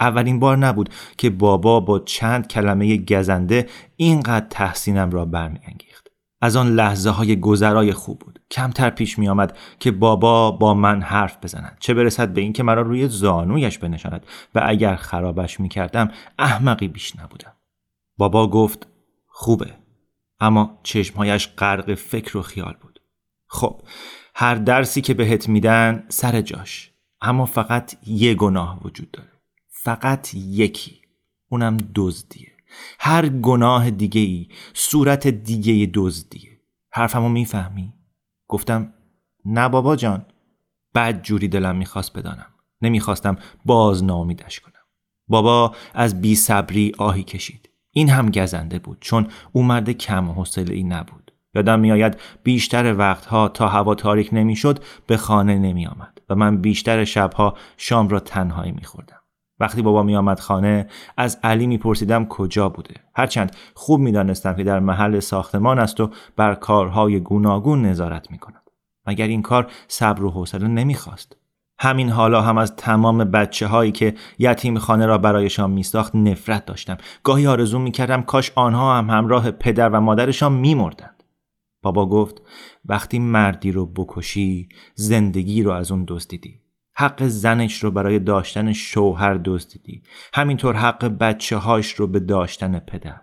اولین 0.00 0.40
بار 0.40 0.56
نبود 0.56 0.90
که 1.18 1.30
بابا 1.30 1.80
با 1.80 1.98
چند 1.98 2.48
کلمه 2.48 2.96
گزنده 2.96 3.66
اینقدر 3.96 4.46
تحسینم 4.50 5.10
را 5.10 5.24
برمیانگیخت. 5.24 6.06
از 6.40 6.56
آن 6.56 6.68
لحظه 6.68 7.10
های 7.10 7.40
گذرای 7.40 7.92
خوب 7.92 8.18
بود. 8.18 8.40
کمتر 8.50 8.90
پیش 8.90 9.18
می 9.18 9.28
آمد 9.28 9.58
که 9.80 9.90
بابا 9.90 10.50
با 10.50 10.74
من 10.74 11.02
حرف 11.02 11.38
بزند 11.42 11.76
چه 11.80 11.94
برسد 11.94 12.32
به 12.32 12.40
اینکه 12.40 12.62
مرا 12.62 12.82
روی 12.82 13.08
زانویش 13.08 13.78
بنشاند 13.78 14.26
و 14.54 14.62
اگر 14.64 14.96
خرابش 14.96 15.60
می 15.60 15.68
کردم 15.68 16.10
احمقی 16.38 16.88
بیش 16.88 17.16
نبودم. 17.16 17.52
بابا 18.16 18.50
گفت 18.50 18.86
خوبه. 19.26 19.74
اما 20.40 20.78
چشمهایش 20.82 21.48
غرق 21.48 21.94
فکر 21.94 22.36
و 22.38 22.42
خیال 22.42 22.76
بود. 22.80 22.95
خب 23.48 23.82
هر 24.34 24.54
درسی 24.54 25.00
که 25.00 25.14
بهت 25.14 25.48
میدن 25.48 26.04
سر 26.08 26.40
جاش. 26.40 26.90
اما 27.20 27.46
فقط 27.46 27.96
یه 28.06 28.34
گناه 28.34 28.80
وجود 28.84 29.10
داره. 29.10 29.32
فقط 29.68 30.34
یکی. 30.34 31.00
اونم 31.48 31.76
دزدیه. 31.94 32.52
هر 33.00 33.28
گناه 33.28 33.90
دیگه 33.90 34.20
ای 34.20 34.48
صورت 34.74 35.26
دیگه 35.26 35.90
دزدیه. 35.94 36.60
حرفمو 36.90 37.28
می‌فهمی؟ 37.28 37.94
گفتم 38.48 38.94
نه 39.44 39.68
بابا 39.68 39.96
جان. 39.96 40.26
بعد 40.92 41.22
جوری 41.22 41.48
دلم 41.48 41.76
می‌خواست 41.76 42.12
بدانم. 42.12 42.54
نمی‌خواستم 42.82 43.38
باز 43.64 44.04
نامیدش 44.04 44.60
کنم. 44.60 44.72
بابا 45.28 45.74
از 45.94 46.20
بی 46.20 46.34
صبری 46.34 46.92
آهی 46.98 47.22
کشید. 47.22 47.70
این 47.90 48.10
هم 48.10 48.30
گزنده 48.30 48.78
بود 48.78 48.98
چون 49.00 49.28
او 49.52 49.62
مرد 49.62 49.90
کم 49.90 50.30
حوصله 50.30 50.74
ای 50.74 50.82
نبود. 50.82 51.25
یادم 51.56 51.80
میآید 51.80 52.16
بیشتر 52.42 52.94
وقتها 52.98 53.48
تا 53.48 53.68
هوا 53.68 53.94
تاریک 53.94 54.28
نمی‌شد 54.32 54.84
به 55.06 55.16
خانه 55.16 55.58
نمی 55.58 55.86
آمد 55.86 56.20
و 56.28 56.34
من 56.34 56.56
بیشتر 56.56 57.04
شبها 57.04 57.54
شام 57.76 58.08
را 58.08 58.20
تنهایی 58.20 58.72
می 58.72 58.84
خوردم. 58.84 59.16
وقتی 59.60 59.82
بابا 59.82 60.02
می 60.02 60.16
آمد 60.16 60.40
خانه 60.40 60.86
از 61.16 61.38
علی 61.42 61.66
می 61.66 61.78
پرسیدم 61.78 62.24
کجا 62.26 62.68
بوده. 62.68 62.94
هرچند 63.14 63.56
خوب 63.74 64.00
می 64.00 64.12
دانستم 64.12 64.54
که 64.54 64.64
در 64.64 64.80
محل 64.80 65.20
ساختمان 65.20 65.78
است 65.78 66.00
و 66.00 66.10
بر 66.36 66.54
کارهای 66.54 67.20
گوناگون 67.20 67.86
نظارت 67.86 68.30
می 68.30 68.38
کند 68.38 68.70
مگر 69.06 69.26
این 69.26 69.42
کار 69.42 69.66
صبر 69.88 70.24
و 70.24 70.30
حوصله 70.30 70.68
نمی‌خواست؟ 70.68 71.36
همین 71.78 72.08
حالا 72.08 72.42
هم 72.42 72.58
از 72.58 72.76
تمام 72.76 73.18
بچه 73.24 73.66
هایی 73.66 73.92
که 73.92 74.14
یتیم 74.38 74.78
خانه 74.78 75.06
را 75.06 75.18
برایشان 75.18 75.70
میساخت 75.70 76.14
نفرت 76.14 76.66
داشتم. 76.66 76.96
گاهی 77.22 77.46
آرزو 77.46 77.78
می 77.78 77.90
کردم 77.90 78.22
کاش 78.22 78.52
آنها 78.54 78.98
هم 78.98 79.10
همراه 79.10 79.50
پدر 79.50 79.88
و 79.88 80.00
مادرشان 80.00 80.52
میمردند. 80.52 81.15
بابا 81.82 82.06
گفت 82.06 82.42
وقتی 82.84 83.18
مردی 83.18 83.72
رو 83.72 83.86
بکشی 83.86 84.68
زندگی 84.94 85.62
رو 85.62 85.70
از 85.70 85.92
اون 85.92 86.04
دزدیدی 86.08 86.60
حق 86.98 87.26
زنش 87.26 87.84
رو 87.84 87.90
برای 87.90 88.18
داشتن 88.18 88.72
شوهر 88.72 89.40
دزدیدی 89.44 90.02
همینطور 90.34 90.74
حق 90.76 91.04
بچه 91.04 91.56
هاش 91.56 91.94
رو 91.94 92.06
به 92.06 92.20
داشتن 92.20 92.78
پدر. 92.78 93.20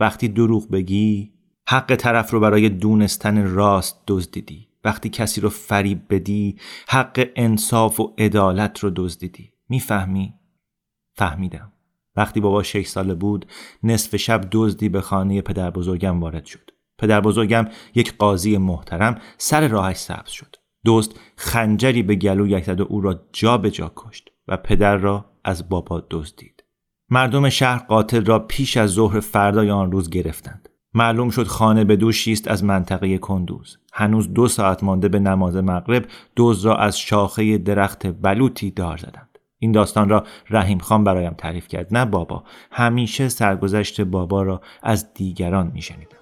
وقتی 0.00 0.28
دروغ 0.28 0.70
بگی 0.70 1.32
حق 1.68 1.96
طرف 1.96 2.30
رو 2.30 2.40
برای 2.40 2.68
دونستن 2.68 3.54
راست 3.54 4.02
دزدیدی 4.06 4.68
وقتی 4.84 5.08
کسی 5.08 5.40
رو 5.40 5.48
فریب 5.48 6.02
بدی 6.10 6.56
حق 6.88 7.28
انصاف 7.36 8.00
و 8.00 8.14
عدالت 8.18 8.78
رو 8.78 8.92
دزدیدی 8.96 9.52
می‌فهمی؟ 9.68 10.34
فهمیدم. 11.14 11.72
وقتی 12.16 12.40
بابا 12.40 12.62
شش 12.62 12.86
ساله 12.86 13.14
بود 13.14 13.46
نصف 13.82 14.16
شب 14.16 14.48
دزدی 14.50 14.88
به 14.88 15.00
خانه 15.00 15.42
پدر 15.42 15.70
بزرگم 15.70 16.20
وارد 16.20 16.44
شد. 16.44 16.70
پدر 16.98 17.20
بزرگم 17.20 17.68
یک 17.94 18.16
قاضی 18.16 18.58
محترم 18.58 19.18
سر 19.38 19.68
راهش 19.68 19.96
سبز 19.96 20.30
شد. 20.30 20.56
دوست 20.84 21.20
خنجری 21.36 22.02
به 22.02 22.14
گلو 22.14 22.60
زد 22.60 22.80
و 22.80 22.86
او 22.88 23.00
را 23.00 23.20
جا 23.32 23.58
به 23.58 23.70
جا 23.70 23.92
کشت 23.96 24.28
و 24.48 24.56
پدر 24.56 24.96
را 24.96 25.24
از 25.44 25.68
بابا 25.68 26.06
دزدید. 26.10 26.64
مردم 27.10 27.48
شهر 27.48 27.78
قاتل 27.78 28.24
را 28.24 28.38
پیش 28.38 28.76
از 28.76 28.90
ظهر 28.90 29.20
فردای 29.20 29.70
آن 29.70 29.92
روز 29.92 30.10
گرفتند. 30.10 30.68
معلوم 30.94 31.30
شد 31.30 31.46
خانه 31.46 31.84
به 31.84 31.96
دوشی 31.96 32.32
است 32.32 32.48
از 32.48 32.64
منطقه 32.64 33.18
کندوز. 33.18 33.78
هنوز 33.92 34.34
دو 34.34 34.48
ساعت 34.48 34.84
مانده 34.84 35.08
به 35.08 35.18
نماز 35.18 35.56
مغرب 35.56 36.06
دوز 36.36 36.66
را 36.66 36.76
از 36.76 36.98
شاخه 36.98 37.58
درخت 37.58 38.06
بلوطی 38.06 38.70
دار 38.70 38.96
زدند. 38.96 39.38
این 39.58 39.72
داستان 39.72 40.08
را 40.08 40.24
رحیم 40.50 40.78
خان 40.78 41.04
برایم 41.04 41.34
تعریف 41.38 41.68
کرد. 41.68 41.94
نه 41.94 42.04
بابا 42.04 42.44
همیشه 42.70 43.28
سرگذشت 43.28 44.00
بابا 44.00 44.42
را 44.42 44.60
از 44.82 45.14
دیگران 45.14 45.70
میشنیدم. 45.74 46.15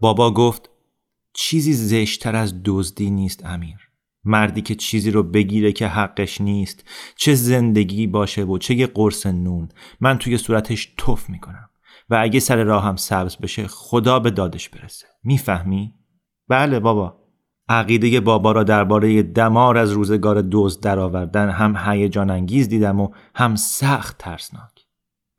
بابا 0.00 0.30
گفت 0.34 0.70
چیزی 1.34 1.72
زشتر 1.72 2.36
از 2.36 2.54
دزدی 2.64 3.10
نیست 3.10 3.46
امیر. 3.46 3.76
مردی 4.24 4.62
که 4.62 4.74
چیزی 4.74 5.10
رو 5.10 5.22
بگیره 5.22 5.72
که 5.72 5.86
حقش 5.86 6.40
نیست 6.40 6.84
چه 7.16 7.34
زندگی 7.34 8.06
باشه 8.06 8.44
و 8.44 8.58
چه 8.58 8.74
یه 8.74 8.86
قرص 8.86 9.26
نون. 9.26 9.68
من 10.00 10.18
توی 10.18 10.38
صورتش 10.38 10.94
توف 10.96 11.30
می‌کنم. 11.30 11.70
و 12.10 12.18
اگه 12.20 12.40
سر 12.40 12.64
راهم 12.64 12.96
سبز 12.96 13.36
بشه 13.36 13.66
خدا 13.66 14.18
به 14.18 14.30
دادش 14.30 14.68
برسه. 14.68 15.06
می‌فهمی؟ 15.24 15.94
بله 16.48 16.80
بابا. 16.80 17.16
عقیده 17.68 18.20
بابا 18.20 18.52
را 18.52 18.62
درباره 18.62 19.22
دمار 19.22 19.78
از 19.78 19.92
روزگار 19.92 20.48
دزد 20.52 20.82
درآوردن 20.82 21.50
هم 21.50 21.76
هیجان 21.76 22.30
انگیز 22.30 22.68
دیدم 22.68 23.00
و 23.00 23.08
هم 23.34 23.56
سخت 23.56 24.18
ترسناک. 24.18 24.69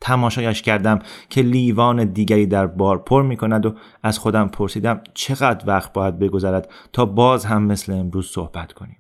تماشایش 0.02 0.62
کردم 0.62 1.00
که 1.30 1.42
لیوان 1.42 2.06
دیگری 2.06 2.46
در 2.46 2.68
بار 2.68 2.98
پر 2.98 3.22
می 3.22 3.38
کند 3.38 3.66
و 3.66 3.76
از 4.04 4.20
خودم 4.20 4.48
پرسیدم 4.48 5.02
چقدر 5.14 5.68
وقت 5.68 5.94
باید 5.94 6.20
بگذرد 6.20 6.72
تا 6.94 7.06
باز 7.06 7.46
هم 7.46 7.64
مثل 7.64 7.94
امروز 7.94 8.28
صحبت 8.28 8.74
کنیم. 8.74 8.98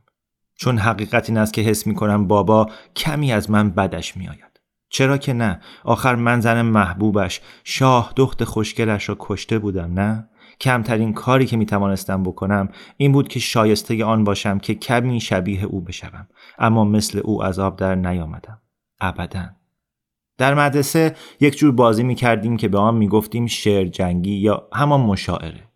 چون 0.56 0.78
حقیقت 0.78 1.30
این 1.30 1.38
است 1.38 1.54
که 1.54 1.62
حس 1.62 1.88
می 1.88 1.96
کنم 1.96 2.28
بابا 2.28 2.70
کمی 2.96 3.34
از 3.34 3.52
من 3.52 3.70
بدش 3.70 4.18
می 4.18 4.28
آید. 4.28 4.62
چرا 4.90 5.18
که 5.18 5.34
نه؟ 5.34 5.60
آخر 5.84 6.16
من 6.16 6.40
زن 6.40 6.62
محبوبش 6.62 7.42
شاه 7.64 8.14
دخت 8.16 8.44
خوشگلش 8.44 9.10
را 9.10 9.18
کشته 9.20 9.60
بودم 9.60 9.94
نه؟ 9.94 10.30
کمترین 10.62 11.14
کاری 11.14 11.46
که 11.46 11.58
می 11.58 11.66
توانستم 11.66 12.24
بکنم 12.24 12.70
این 12.98 13.12
بود 13.12 13.28
که 13.28 13.40
شایسته 13.40 14.06
آن 14.06 14.24
باشم 14.24 14.60
که 14.60 14.76
کمی 14.76 15.20
شبیه 15.20 15.64
او 15.64 15.82
بشوم 15.82 16.28
اما 16.58 16.86
مثل 16.86 17.22
او 17.24 17.44
از 17.44 17.60
آب 17.60 17.76
در 17.76 17.96
نیامدم. 17.96 18.62
ابدا. 19.00 19.61
در 20.38 20.54
مدرسه 20.54 21.16
یک 21.40 21.58
جور 21.58 21.72
بازی 21.72 22.04
می 22.04 22.16
کردیم 22.16 22.58
که 22.58 22.68
به 22.68 22.78
آن 22.78 22.96
می 22.96 23.08
گفتیم 23.08 23.48
شعر 23.48 23.86
جنگی 23.86 24.36
یا 24.36 24.68
همان 24.74 25.02
مشاعره. 25.02 25.72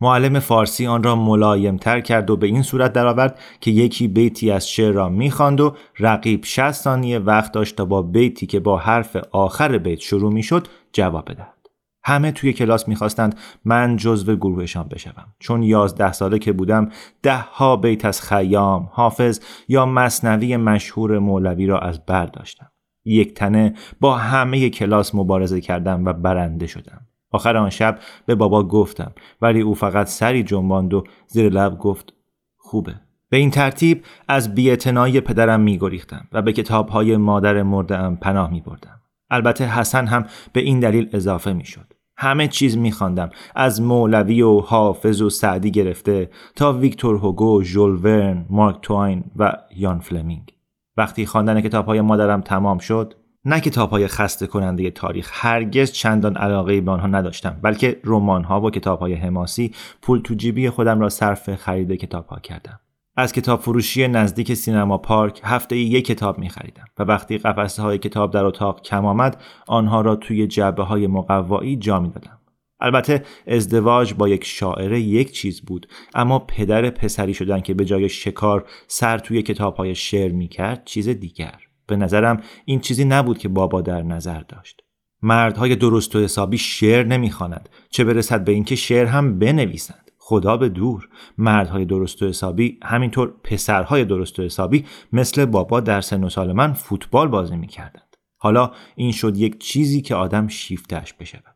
معلم 0.00 0.38
فارسی 0.38 0.86
آن 0.86 1.02
را 1.02 1.16
ملایم 1.16 1.76
تر 1.76 2.00
کرد 2.00 2.30
و 2.30 2.36
به 2.36 2.46
این 2.46 2.62
صورت 2.62 2.92
درآورد 2.92 3.38
که 3.60 3.70
یکی 3.70 4.08
بیتی 4.08 4.50
از 4.50 4.68
شعر 4.68 4.92
را 4.92 5.08
می‌خواند 5.08 5.60
و 5.60 5.76
رقیب 5.98 6.44
60 6.44 6.72
ثانیه 6.72 7.18
وقت 7.18 7.52
داشت 7.52 7.76
تا 7.76 7.84
با 7.84 8.02
بیتی 8.02 8.46
که 8.46 8.60
با 8.60 8.78
حرف 8.78 9.16
آخر 9.30 9.78
بیت 9.78 10.00
شروع 10.00 10.32
می‌شد 10.32 10.68
جواب 10.92 11.30
بدهد. 11.30 11.68
همه 12.04 12.32
توی 12.32 12.52
کلاس 12.52 12.88
می‌خواستند 12.88 13.38
من 13.64 13.96
جزو 13.96 14.36
گروهشان 14.36 14.88
بشوم 14.88 15.34
چون 15.38 15.62
یازده 15.62 16.12
ساله 16.12 16.38
که 16.38 16.52
بودم 16.52 16.88
ده 17.22 17.38
ها 17.38 17.76
بیت 17.76 18.04
از 18.04 18.22
خیام، 18.22 18.88
حافظ 18.92 19.40
یا 19.68 19.86
مصنوی 19.86 20.56
مشهور 20.56 21.18
مولوی 21.18 21.66
را 21.66 21.78
از 21.78 22.06
بر 22.06 22.26
داشتم. 22.26 22.71
یک 23.04 23.34
تنه 23.34 23.74
با 24.00 24.16
همه 24.16 24.70
کلاس 24.70 25.14
مبارزه 25.14 25.60
کردم 25.60 26.04
و 26.04 26.12
برنده 26.12 26.66
شدم 26.66 27.06
آخر 27.30 27.56
آن 27.56 27.70
شب 27.70 27.98
به 28.26 28.34
بابا 28.34 28.62
گفتم 28.62 29.12
ولی 29.42 29.60
او 29.60 29.74
فقط 29.74 30.06
سری 30.06 30.42
جنباند 30.42 30.94
و 30.94 31.04
زیر 31.26 31.48
لب 31.48 31.78
گفت 31.78 32.14
خوبه 32.56 32.94
به 33.32 33.38
این 33.38 33.50
ترتیب 33.50 34.04
از 34.28 34.54
بیاعتنایی 34.54 35.20
پدرم 35.20 35.60
میگریختم 35.60 36.28
و 36.32 36.42
به 36.42 36.52
کتابهای 36.52 37.16
مادر 37.16 37.62
مردم 37.62 38.16
پناه 38.16 38.50
می 38.50 38.60
بردم. 38.60 39.00
البته 39.30 39.66
حسن 39.66 40.06
هم 40.06 40.26
به 40.52 40.60
این 40.60 40.80
دلیل 40.80 41.08
اضافه 41.12 41.52
می 41.52 41.64
شد. 41.64 41.92
همه 42.16 42.48
چیز 42.48 42.76
میخواندم 42.76 43.30
از 43.54 43.82
مولوی 43.82 44.42
و 44.42 44.60
حافظ 44.60 45.22
و 45.22 45.30
سعدی 45.30 45.70
گرفته 45.70 46.30
تا 46.56 46.72
ویکتور 46.72 47.16
هوگو، 47.16 47.62
ژول 47.62 48.04
ورن، 48.04 48.46
مارک 48.50 48.78
توین 48.82 49.24
و 49.36 49.52
یان 49.76 49.98
فلمینگ. 49.98 50.51
وقتی 50.96 51.26
خواندن 51.26 51.60
کتاب 51.60 51.86
های 51.86 52.00
مادرم 52.00 52.40
تمام 52.40 52.78
شد 52.78 53.14
نه 53.44 53.60
کتاب 53.60 53.90
های 53.90 54.06
خسته 54.06 54.46
کننده 54.46 54.90
تاریخ 54.90 55.30
هرگز 55.32 55.92
چندان 55.92 56.36
علاقه 56.36 56.80
به 56.80 56.90
آنها 56.90 57.06
نداشتم 57.06 57.58
بلکه 57.62 58.00
رمان 58.04 58.44
ها 58.44 58.60
و 58.60 58.70
کتاب 58.70 59.00
های 59.00 59.14
حماسی 59.14 59.74
پول 60.02 60.20
تو 60.20 60.34
جیبی 60.34 60.70
خودم 60.70 61.00
را 61.00 61.08
صرف 61.08 61.54
خرید 61.54 61.92
کتاب 61.92 62.26
ها 62.26 62.38
کردم 62.38 62.80
از 63.16 63.32
کتاب 63.32 63.60
فروشی 63.60 64.08
نزدیک 64.08 64.54
سینما 64.54 64.98
پارک 64.98 65.40
هفته 65.44 65.76
یک 65.76 66.06
کتاب 66.06 66.38
می 66.38 66.48
خریدم 66.48 66.84
و 66.98 67.02
وقتی 67.02 67.38
قفسه 67.38 67.82
های 67.82 67.98
کتاب 67.98 68.32
در 68.32 68.44
اتاق 68.44 68.82
کم 68.82 69.06
آمد 69.06 69.42
آنها 69.66 70.00
را 70.00 70.16
توی 70.16 70.46
جعبه 70.46 70.82
های 70.82 71.06
مقوایی 71.06 71.76
جا 71.76 72.00
می 72.00 72.08
دادم. 72.08 72.38
البته 72.82 73.22
ازدواج 73.46 74.14
با 74.14 74.28
یک 74.28 74.44
شاعره 74.44 75.00
یک 75.00 75.32
چیز 75.32 75.60
بود 75.60 75.88
اما 76.14 76.38
پدر 76.38 76.90
پسری 76.90 77.34
شدن 77.34 77.60
که 77.60 77.74
به 77.74 77.84
جای 77.84 78.08
شکار 78.08 78.64
سر 78.86 79.18
توی 79.18 79.42
کتاب 79.42 79.76
های 79.76 79.94
شعر 79.94 80.32
می 80.32 80.48
کرد 80.48 80.84
چیز 80.84 81.08
دیگر. 81.08 81.54
به 81.86 81.96
نظرم 81.96 82.42
این 82.64 82.80
چیزی 82.80 83.04
نبود 83.04 83.38
که 83.38 83.48
بابا 83.48 83.80
در 83.80 84.02
نظر 84.02 84.40
داشت. 84.40 84.80
مردهای 85.22 85.76
درست 85.76 86.16
و 86.16 86.20
حسابی 86.20 86.58
شعر 86.58 87.06
نمی‌خواند 87.06 87.68
چه 87.90 88.04
برسد 88.04 88.44
به 88.44 88.52
اینکه 88.52 88.74
شعر 88.74 89.06
هم 89.06 89.38
بنویسند. 89.38 90.10
خدا 90.18 90.56
به 90.56 90.68
دور 90.68 91.08
مردهای 91.38 91.84
درست 91.84 92.22
و 92.22 92.28
حسابی 92.28 92.78
همینطور 92.82 93.34
پسرهای 93.44 94.04
درست 94.04 94.38
و 94.38 94.42
حسابی 94.42 94.84
مثل 95.12 95.44
بابا 95.44 95.80
در 95.80 96.00
سن 96.00 96.24
و 96.24 96.28
سال 96.28 96.52
من 96.52 96.72
فوتبال 96.72 97.28
بازی 97.28 97.56
می‌کردند. 97.56 98.16
حالا 98.38 98.70
این 98.96 99.12
شد 99.12 99.36
یک 99.36 99.60
چیزی 99.60 100.00
که 100.00 100.14
آدم 100.14 100.48
شیفتش 100.48 101.12
بشود 101.12 101.51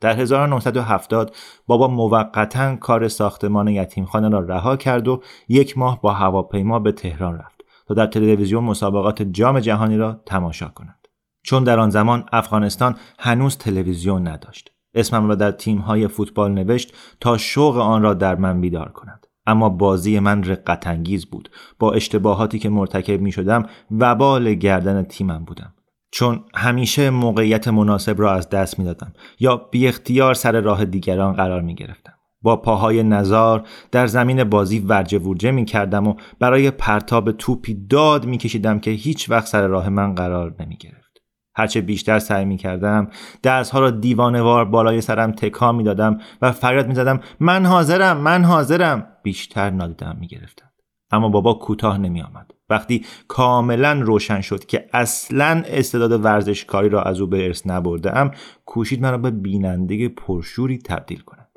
در 0.00 0.20
1970 0.20 1.36
بابا 1.66 1.88
موقتا 1.88 2.76
کار 2.76 3.08
ساختمان 3.08 3.68
یتیمخانه 3.68 4.28
را 4.28 4.40
رها 4.40 4.76
کرد 4.76 5.08
و 5.08 5.22
یک 5.48 5.78
ماه 5.78 6.00
با 6.00 6.12
هواپیما 6.12 6.78
به 6.78 6.92
تهران 6.92 7.38
رفت 7.38 7.60
تا 7.88 7.94
در 7.94 8.06
تلویزیون 8.06 8.64
مسابقات 8.64 9.22
جام 9.22 9.60
جهانی 9.60 9.96
را 9.96 10.20
تماشا 10.26 10.68
کند. 10.68 11.08
چون 11.42 11.64
در 11.64 11.78
آن 11.78 11.90
زمان 11.90 12.24
افغانستان 12.32 12.96
هنوز 13.18 13.58
تلویزیون 13.58 14.28
نداشت. 14.28 14.72
اسمم 14.94 15.28
را 15.28 15.34
در 15.34 15.50
تیم‌های 15.50 16.08
فوتبال 16.08 16.52
نوشت 16.52 16.94
تا 17.20 17.38
شوق 17.38 17.76
آن 17.76 18.02
را 18.02 18.14
در 18.14 18.34
من 18.34 18.60
بیدار 18.60 18.88
کند. 18.92 19.26
اما 19.46 19.68
بازی 19.68 20.18
من 20.18 20.44
رقت 20.44 20.86
انگیز 20.86 21.26
بود 21.26 21.50
با 21.78 21.92
اشتباهاتی 21.92 22.58
که 22.58 22.68
مرتکب 22.68 23.20
می 23.20 23.32
شدم 23.32 23.66
وبال 23.90 24.54
گردن 24.54 25.02
تیمم 25.02 25.44
بودم 25.44 25.74
چون 26.10 26.44
همیشه 26.54 27.10
موقعیت 27.10 27.68
مناسب 27.68 28.20
را 28.20 28.34
از 28.34 28.48
دست 28.48 28.78
می 28.78 28.84
دادم 28.84 29.12
یا 29.40 29.56
بی 29.56 29.88
اختیار 29.88 30.34
سر 30.34 30.60
راه 30.60 30.84
دیگران 30.84 31.32
قرار 31.32 31.60
می 31.60 31.74
گرفتم. 31.74 32.12
با 32.42 32.56
پاهای 32.56 33.02
نزار 33.02 33.66
در 33.90 34.06
زمین 34.06 34.44
بازی 34.44 34.78
ورجه 34.78 35.18
ورجه 35.18 35.50
می 35.50 35.64
کردم 35.64 36.06
و 36.06 36.14
برای 36.38 36.70
پرتاب 36.70 37.32
توپی 37.32 37.86
داد 37.86 38.26
می 38.26 38.38
کشیدم 38.38 38.78
که 38.78 38.90
هیچ 38.90 39.30
وقت 39.30 39.46
سر 39.46 39.66
راه 39.66 39.88
من 39.88 40.14
قرار 40.14 40.54
نمی 40.60 40.76
گرفت. 40.76 41.10
هرچه 41.56 41.80
بیشتر 41.80 42.18
سعی 42.18 42.44
می 42.44 42.56
کردم 42.56 43.08
دستها 43.44 43.80
را 43.80 43.90
دیوانوار 43.90 44.64
بالای 44.64 45.00
سرم 45.00 45.32
تکا 45.32 45.72
می 45.72 45.84
دادم 45.84 46.18
و 46.42 46.52
فریاد 46.52 46.88
می 46.88 46.94
زدم 46.94 47.20
من 47.40 47.66
حاضرم 47.66 48.16
من 48.16 48.44
حاضرم 48.44 49.06
بیشتر 49.22 49.70
نادیدم 49.70 50.16
می 50.20 50.26
گرفتم 50.26 50.70
اما 51.10 51.28
بابا 51.28 51.54
کوتاه 51.54 51.98
نمی 51.98 52.22
آمد 52.22 52.50
وقتی 52.70 53.04
کاملا 53.28 53.92
روشن 53.92 54.40
شد 54.40 54.64
که 54.66 54.86
اصلا 54.92 55.62
استعداد 55.66 56.24
ورزشکاری 56.24 56.88
را 56.88 57.02
از 57.02 57.20
او 57.20 57.26
به 57.26 57.44
ارث 57.44 57.66
نبرده 57.66 58.16
ام 58.16 58.30
کوشید 58.66 59.02
مرا 59.02 59.18
به 59.18 59.30
بیننده 59.30 60.08
پرشوری 60.08 60.78
تبدیل 60.78 61.20
کند. 61.20 61.48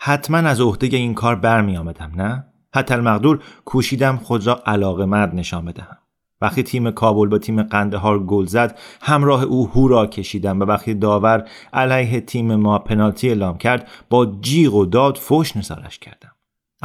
حتما 0.00 0.38
از 0.38 0.60
عهده 0.60 0.96
این 0.96 1.14
کار 1.14 1.34
برمی 1.36 1.76
آمدم 1.76 2.12
نه؟ 2.16 2.44
حتی 2.74 2.94
المقدور 2.94 3.42
کوشیدم 3.64 4.16
خود 4.16 4.46
را 4.46 4.62
علاقه 4.66 5.04
مرد 5.04 5.34
نشان 5.34 5.64
بدهم. 5.64 5.98
وقتی 6.40 6.62
تیم 6.62 6.90
کابل 6.90 7.28
با 7.28 7.38
تیم 7.38 7.62
قندهار 7.62 8.24
گل 8.24 8.46
زد 8.46 8.78
همراه 9.02 9.42
او 9.42 9.68
هورا 9.68 10.06
کشیدم 10.06 10.60
و 10.60 10.64
وقتی 10.64 10.94
داور 10.94 11.48
علیه 11.72 12.20
تیم 12.20 12.54
ما 12.54 12.78
پنالتی 12.78 13.28
اعلام 13.28 13.58
کرد 13.58 13.88
با 14.10 14.26
جیغ 14.40 14.74
و 14.74 14.86
داد 14.86 15.16
فوش 15.16 15.56
نثارش 15.56 15.98
کردم. 15.98 16.33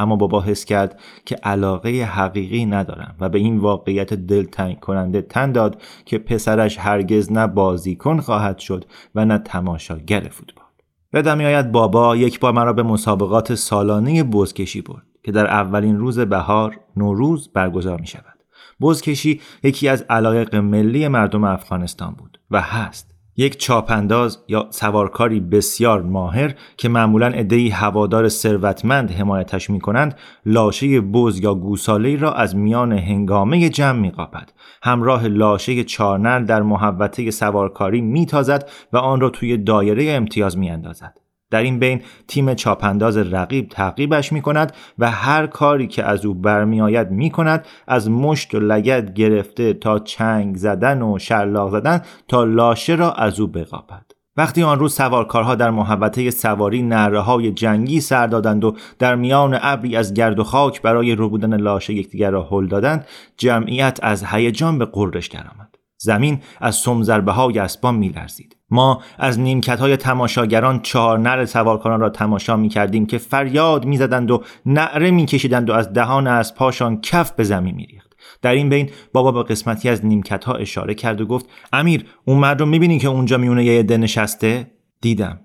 اما 0.00 0.16
بابا 0.16 0.40
حس 0.40 0.64
کرد 0.64 1.00
که 1.24 1.34
علاقه 1.34 1.90
حقیقی 1.90 2.66
ندارم 2.66 3.14
و 3.20 3.28
به 3.28 3.38
این 3.38 3.58
واقعیت 3.58 4.14
دلتنگ 4.14 4.80
کننده 4.80 5.22
تن 5.22 5.52
داد 5.52 5.82
که 6.04 6.18
پسرش 6.18 6.78
هرگز 6.78 7.32
نه 7.32 7.46
بازیکن 7.46 8.20
خواهد 8.20 8.58
شد 8.58 8.84
و 9.14 9.24
نه 9.24 9.38
تماشاگر 9.38 10.20
فوتبال. 10.20 10.64
یادم 11.12 11.38
میآید 11.38 11.72
بابا 11.72 12.16
یک 12.16 12.40
بار 12.40 12.52
مرا 12.52 12.72
به 12.72 12.82
مسابقات 12.82 13.54
سالانه 13.54 14.22
بزکشی 14.22 14.80
برد 14.80 15.02
که 15.22 15.32
در 15.32 15.46
اولین 15.46 15.98
روز 15.98 16.18
بهار 16.18 16.80
نوروز 16.96 17.48
برگزار 17.52 18.00
می 18.00 18.06
شود 18.06 18.38
بزکشی 18.80 19.40
یکی 19.62 19.88
از 19.88 20.02
علایق 20.02 20.54
ملی 20.54 21.08
مردم 21.08 21.44
افغانستان 21.44 22.14
بود 22.14 22.40
و 22.50 22.60
هست. 22.60 23.09
یک 23.40 23.58
چاپانداز 23.58 24.38
یا 24.48 24.66
سوارکاری 24.70 25.40
بسیار 25.40 26.02
ماهر 26.02 26.54
که 26.76 26.88
معمولا 26.88 27.26
عدهای 27.26 27.68
هوادار 27.68 28.28
ثروتمند 28.28 29.10
حمایتش 29.10 29.70
می 29.70 29.80
کنند 29.80 30.18
لاشه 30.46 31.00
بز 31.00 31.40
یا 31.40 31.54
گوساله 31.54 32.16
را 32.16 32.32
از 32.32 32.56
میان 32.56 32.92
هنگامه 32.92 33.68
جمع 33.68 33.98
می 33.98 34.10
قاپد. 34.10 34.52
همراه 34.82 35.28
لاشه 35.28 35.84
چارنل 35.84 36.44
در 36.44 36.62
محوطه 36.62 37.30
سوارکاری 37.30 38.00
می 38.00 38.26
تازد 38.26 38.70
و 38.92 38.96
آن 38.96 39.20
را 39.20 39.30
توی 39.30 39.56
دایره 39.56 40.12
امتیاز 40.12 40.58
می 40.58 40.70
اندازد. 40.70 41.29
در 41.50 41.62
این 41.62 41.78
بین 41.78 42.02
تیم 42.28 42.54
چاپانداز 42.54 43.16
رقیب 43.16 43.68
تعقیبش 43.68 44.32
می 44.32 44.42
کند 44.42 44.72
و 44.98 45.10
هر 45.10 45.46
کاری 45.46 45.86
که 45.86 46.04
از 46.04 46.26
او 46.26 46.34
برمیآید 46.34 47.10
می 47.10 47.30
کند 47.30 47.66
از 47.86 48.10
مشت 48.10 48.54
و 48.54 48.60
لگت 48.60 49.14
گرفته 49.14 49.72
تا 49.72 49.98
چنگ 49.98 50.56
زدن 50.56 51.02
و 51.02 51.18
شلاق 51.18 51.70
زدن 51.70 52.00
تا 52.28 52.44
لاشه 52.44 52.94
را 52.94 53.12
از 53.12 53.40
او 53.40 53.46
بقاپد. 53.46 54.20
وقتی 54.36 54.62
آن 54.62 54.78
روز 54.78 54.94
سوارکارها 54.94 55.54
در 55.54 55.70
محوطه 55.70 56.30
سواری 56.30 56.82
نره 56.82 57.20
های 57.20 57.50
جنگی 57.52 58.00
سر 58.00 58.26
دادند 58.26 58.64
و 58.64 58.76
در 58.98 59.14
میان 59.14 59.58
ابری 59.62 59.96
از 59.96 60.14
گرد 60.14 60.38
و 60.38 60.44
خاک 60.44 60.82
برای 60.82 61.14
ربودن 61.14 61.56
لاشه 61.56 61.94
یکدیگر 61.94 62.30
را 62.30 62.48
هل 62.50 62.66
دادند 62.66 63.06
جمعیت 63.36 63.98
از 64.02 64.24
هیجان 64.24 64.78
به 64.78 64.84
قررش 64.84 65.26
درآمد. 65.26 65.76
زمین 65.98 66.40
از 66.60 66.76
سمزربه 66.76 67.32
های 67.32 67.58
اسبان 67.58 67.94
میلرزید. 67.94 68.59
ما 68.70 69.02
از 69.18 69.40
نیمکت 69.40 69.80
های 69.80 69.96
تماشاگران 69.96 70.80
چهار 70.80 71.18
نر 71.18 71.44
سوارکاران 71.44 72.00
را 72.00 72.10
تماشا 72.10 72.56
می 72.56 72.68
کردیم 72.68 73.06
که 73.06 73.18
فریاد 73.18 73.84
می 73.84 73.96
زدند 73.96 74.30
و 74.30 74.42
نعره 74.66 75.10
می 75.10 75.26
کشیدند 75.26 75.70
و 75.70 75.72
از 75.72 75.92
دهان 75.92 76.26
از 76.26 76.54
پاشان 76.54 77.00
کف 77.00 77.32
به 77.32 77.44
زمین 77.44 77.74
می 77.74 77.86
ریخت. 77.86 78.16
در 78.42 78.52
این 78.52 78.68
بین 78.68 78.90
بابا 79.12 79.32
به 79.32 79.42
قسمتی 79.42 79.88
از 79.88 80.06
نیمکت 80.06 80.44
ها 80.44 80.54
اشاره 80.54 80.94
کرد 80.94 81.20
و 81.20 81.26
گفت 81.26 81.46
امیر 81.72 82.06
اون 82.24 82.38
مرد 82.38 82.60
رو 82.60 82.66
می 82.66 82.78
بینی 82.78 82.98
که 82.98 83.08
اونجا 83.08 83.38
میونه 83.38 83.64
یه 83.64 83.78
عده 83.78 83.96
نشسته؟ 83.96 84.70
دیدم. 85.00 85.40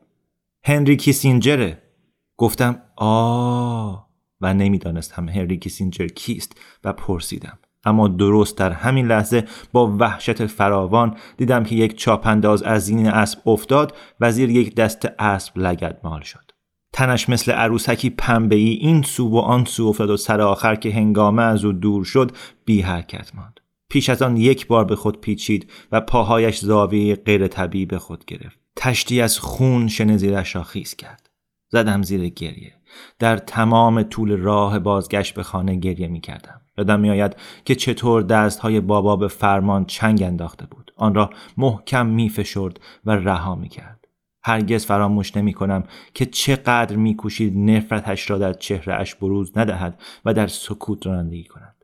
هنری 0.63 0.95
کیسینجره. 0.95 1.81
گفتم 2.37 2.81
آه 2.95 4.09
و 4.41 4.53
نمی‌دانستم 4.53 5.29
هنری 5.29 5.57
کیسینجر 5.57 6.07
کیست 6.07 6.59
و 6.83 6.93
پرسیدم. 6.93 7.59
اما 7.85 8.07
درست 8.07 8.57
در 8.57 8.71
همین 8.71 9.07
لحظه 9.07 9.45
با 9.71 9.95
وحشت 9.99 10.45
فراوان 10.45 11.17
دیدم 11.37 11.63
که 11.63 11.75
یک 11.75 11.97
چاپنداز 11.97 12.63
از 12.63 12.85
زین 12.85 13.07
اسب 13.07 13.49
افتاد 13.49 13.95
و 14.19 14.31
زیر 14.31 14.49
یک 14.49 14.75
دست 14.75 15.07
اسب 15.19 15.57
لگد 15.57 15.99
مال 16.03 16.21
شد. 16.21 16.51
تنش 16.93 17.29
مثل 17.29 17.51
عروسکی 17.51 18.09
پنبه 18.09 18.55
ای 18.55 18.69
این 18.69 19.03
سو 19.03 19.29
و 19.29 19.37
آن 19.37 19.65
سو 19.65 19.85
افتاد 19.85 20.09
و 20.09 20.17
سر 20.17 20.41
آخر 20.41 20.75
که 20.75 20.91
هنگامه 20.91 21.43
از 21.43 21.65
او 21.65 21.71
دور 21.71 22.05
شد 22.05 22.31
بی 22.65 22.81
حرکت 22.81 23.35
ماند. 23.35 23.59
پیش 23.89 24.09
از 24.09 24.21
آن 24.21 24.37
یک 24.37 24.67
بار 24.67 24.85
به 24.85 24.95
خود 24.95 25.21
پیچید 25.21 25.71
و 25.91 26.01
پاهایش 26.01 26.59
زاویه 26.59 27.15
غیر 27.15 27.47
طبیعی 27.47 27.85
به 27.85 27.99
خود 27.99 28.25
گرفت. 28.25 28.59
تشتی 28.75 29.21
از 29.21 29.39
خون 29.39 29.87
شن 29.87 30.17
زیرش 30.17 30.55
را 30.55 30.63
خیز 30.63 30.95
کرد. 30.95 31.29
زدم 31.69 32.03
زیر 32.03 32.29
گریه. 32.29 32.73
در 33.19 33.37
تمام 33.37 34.03
طول 34.03 34.37
راه 34.37 34.79
بازگشت 34.79 35.33
به 35.33 35.43
خانه 35.43 35.75
گریه 35.75 36.07
می 36.07 36.21
کردم 36.21 36.61
یادم 36.77 36.99
میآید 36.99 37.35
که 37.65 37.75
چطور 37.75 38.21
دستهای 38.21 38.79
بابا 38.79 39.15
به 39.15 39.27
فرمان 39.27 39.85
چنگ 39.85 40.23
انداخته 40.23 40.65
بود. 40.65 40.91
آن 40.95 41.15
را 41.15 41.29
محکم 41.57 42.05
میفشرد 42.05 42.79
و 43.05 43.11
رها 43.11 43.55
می‌کرد. 43.55 44.07
هرگز 44.43 44.85
فراموش 44.85 45.37
نمی 45.37 45.53
کنم 45.53 45.83
که 46.13 46.25
چقدر 46.25 46.95
میکوشید 46.95 47.57
نفرتش 47.57 48.29
را 48.29 48.37
در 48.37 48.53
چهرهاش 48.53 49.15
بروز 49.15 49.57
ندهد 49.57 50.01
و 50.25 50.33
در 50.33 50.47
سکوت 50.47 51.07
رانندگی 51.07 51.43
کند. 51.43 51.75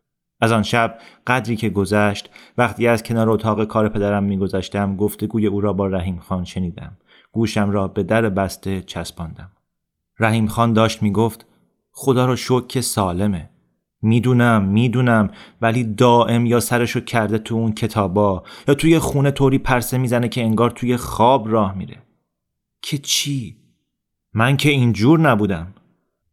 از 0.41 0.51
آن 0.51 0.63
شب 0.63 0.97
قدری 1.27 1.55
که 1.55 1.69
گذشت 1.69 2.29
وقتی 2.57 2.87
از 2.87 3.03
کنار 3.03 3.29
اتاق 3.29 3.63
کار 3.65 3.89
پدرم 3.89 4.23
میگذشتم 4.23 4.95
گفتگوی 4.95 5.47
او 5.47 5.61
را 5.61 5.73
با 5.73 5.87
رحیم 5.87 6.19
خان 6.19 6.43
شنیدم. 6.43 6.97
گوشم 7.31 7.71
را 7.71 7.87
به 7.87 8.03
در 8.03 8.29
بسته 8.29 8.81
چسباندم. 8.81 9.51
رحیم 10.19 10.47
خان 10.47 10.73
داشت 10.73 11.03
می‌گفت 11.03 11.45
خدا 11.91 12.25
را 12.25 12.35
شکر 12.35 12.67
که 12.67 12.81
سالمه. 12.81 13.49
می‌دونم 14.01 14.63
می‌دونم 14.63 15.29
ولی 15.61 15.83
دائم 15.83 16.45
یا 16.45 16.59
سرشو 16.59 16.99
کرده 16.99 17.37
تو 17.37 17.55
اون 17.55 17.71
کتابا 17.71 18.43
یا 18.67 18.73
توی 18.73 18.99
خونه 18.99 19.31
طوری 19.31 19.57
پرسه 19.57 19.97
می‌زنه 19.97 20.27
که 20.29 20.41
انگار 20.41 20.69
توی 20.69 20.97
خواب 20.97 21.51
راه 21.51 21.77
میره. 21.77 21.97
که 22.81 22.97
چی؟ 22.97 23.57
من 24.33 24.57
که 24.57 24.69
اینجور 24.69 25.19
نبودم. 25.19 25.73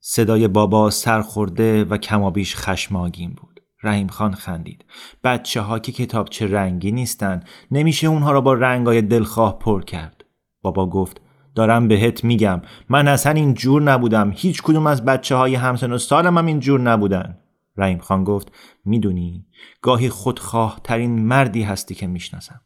صدای 0.01 0.49
بابا 0.49 0.91
سرخورده 0.91 1.85
و 1.85 1.97
کمابیش 1.97 2.57
خشماگین 2.57 3.31
بود. 3.31 3.61
رحیم 3.83 4.07
خان 4.07 4.35
خندید. 4.35 4.85
بچه 5.25 5.61
ها 5.61 5.79
که 5.79 5.93
کتاب 5.93 6.29
چه 6.29 6.47
رنگی 6.47 6.93
نیستن 6.93 7.43
نمیشه 7.71 8.07
اونها 8.07 8.33
را 8.33 8.41
با 8.41 8.55
رنگای 8.55 9.03
دلخواه 9.03 9.59
پر 9.59 9.83
کرد. 9.83 10.25
بابا 10.63 10.87
گفت 10.87 11.21
دارم 11.55 11.89
بهت 11.89 12.25
میگم 12.25 12.63
من 12.89 13.09
اصلا 13.09 13.33
این 13.33 13.55
جور 13.55 13.83
نبودم. 13.83 14.33
هیچ 14.35 14.63
کدوم 14.63 14.87
از 14.87 15.05
بچه 15.05 15.37
های 15.37 15.55
همسن 15.55 15.93
و 15.93 15.99
سالم 15.99 16.39
هم 16.39 16.47
این 16.47 16.61
جور 16.61 16.81
نبودن. 16.81 17.39
رحیم 17.79 17.99
خان 17.99 18.25
گفت 18.25 18.53
می‌دونی 18.85 19.47
گاهی 19.83 20.09
خودخواه 20.09 20.81
ترین 20.85 21.27
مردی 21.27 21.63
هستی 21.63 21.95
که 21.95 22.07
می‌شناسم. 22.07 22.61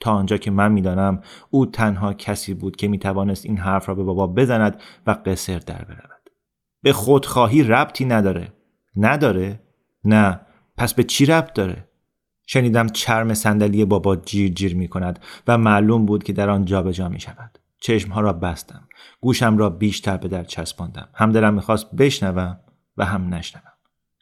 تا 0.00 0.12
آنجا 0.12 0.36
که 0.36 0.50
من 0.50 0.72
می‌دانم 0.72 1.20
او 1.50 1.66
تنها 1.66 2.12
کسی 2.12 2.54
بود 2.54 2.76
که 2.76 2.88
می‌توانست 2.88 3.46
این 3.46 3.58
حرف 3.58 3.88
را 3.88 3.94
به 3.94 4.02
بابا 4.02 4.26
بزند 4.26 4.80
و 5.06 5.16
قصر 5.26 5.58
در 5.58 5.84
برود. 5.84 6.30
به 6.82 6.92
خودخواهی 6.92 7.62
ربطی 7.62 8.04
نداره. 8.04 8.52
نداره؟ 8.96 9.60
نه. 10.04 10.40
پس 10.76 10.94
به 10.94 11.04
چی 11.04 11.26
ربط 11.26 11.52
داره؟ 11.52 11.88
شنیدم 12.46 12.86
چرم 12.86 13.34
صندلی 13.34 13.84
بابا 13.84 14.16
جیر 14.16 14.52
جیر 14.52 14.76
می 14.76 14.88
کند 14.88 15.18
و 15.48 15.58
معلوم 15.58 16.06
بود 16.06 16.24
که 16.24 16.32
در 16.32 16.50
آن 16.50 16.64
جابجا 16.64 17.08
می 17.08 17.20
شود 17.20 17.58
چشمها 17.80 18.20
را 18.20 18.32
بستم 18.32 18.88
گوشم 19.20 19.58
را 19.58 19.70
بیشتر 19.70 20.16
به 20.16 20.28
در 20.28 20.44
چسباندم. 20.44 21.08
هم 21.14 21.32
دلم 21.32 21.54
می‌خواست 21.54 21.94
بشنوم 21.94 22.60
و 22.96 23.04
هم 23.04 23.34
نشنوم. 23.34 23.75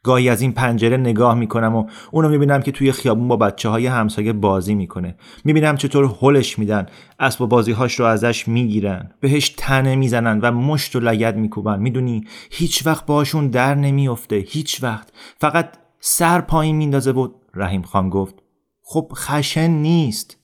گاهی 0.04 0.28
از 0.28 0.40
این 0.40 0.52
پنجره 0.52 0.96
نگاه 0.96 1.34
می‌کنم 1.34 1.76
و 1.76 1.86
اونو 2.10 2.28
می‌بینم 2.28 2.62
که 2.62 2.72
توی 2.72 2.92
خیابون 2.92 3.28
با 3.28 3.36
بچه 3.36 3.68
های 3.68 3.86
همسایه 3.86 4.32
بازی 4.32 4.74
می‌کنه. 4.74 5.16
می‌بینم 5.44 5.76
چطور 5.76 6.16
هلش 6.22 6.58
میدن 6.58 6.86
اسب 7.18 7.44
بازی 7.44 7.72
هاش 7.72 8.00
رو 8.00 8.06
ازش 8.06 8.48
می‌گیرن. 8.48 9.10
بهش 9.20 9.48
تنه 9.48 9.96
می‌زنن 9.96 10.40
و 10.40 10.52
مشت 10.52 10.96
و 10.96 11.00
لگد 11.00 11.36
میکوبن. 11.36 11.80
می‌دونی 11.80 12.24
هیچ 12.50 12.86
وقت 12.86 13.06
باشون 13.06 13.48
در 13.48 13.74
نمیافته. 13.74 14.36
هیچ 14.36 14.82
وقت. 14.82 15.12
فقط 15.38 15.76
سر 16.00 16.40
پایین 16.40 16.76
میندازه 16.76 17.12
بود 17.12 17.34
رحیم 17.54 17.82
خان 17.82 18.08
گفت 18.08 18.34
خب 18.82 19.12
خشن 19.16 19.70
نیست. 19.70 20.38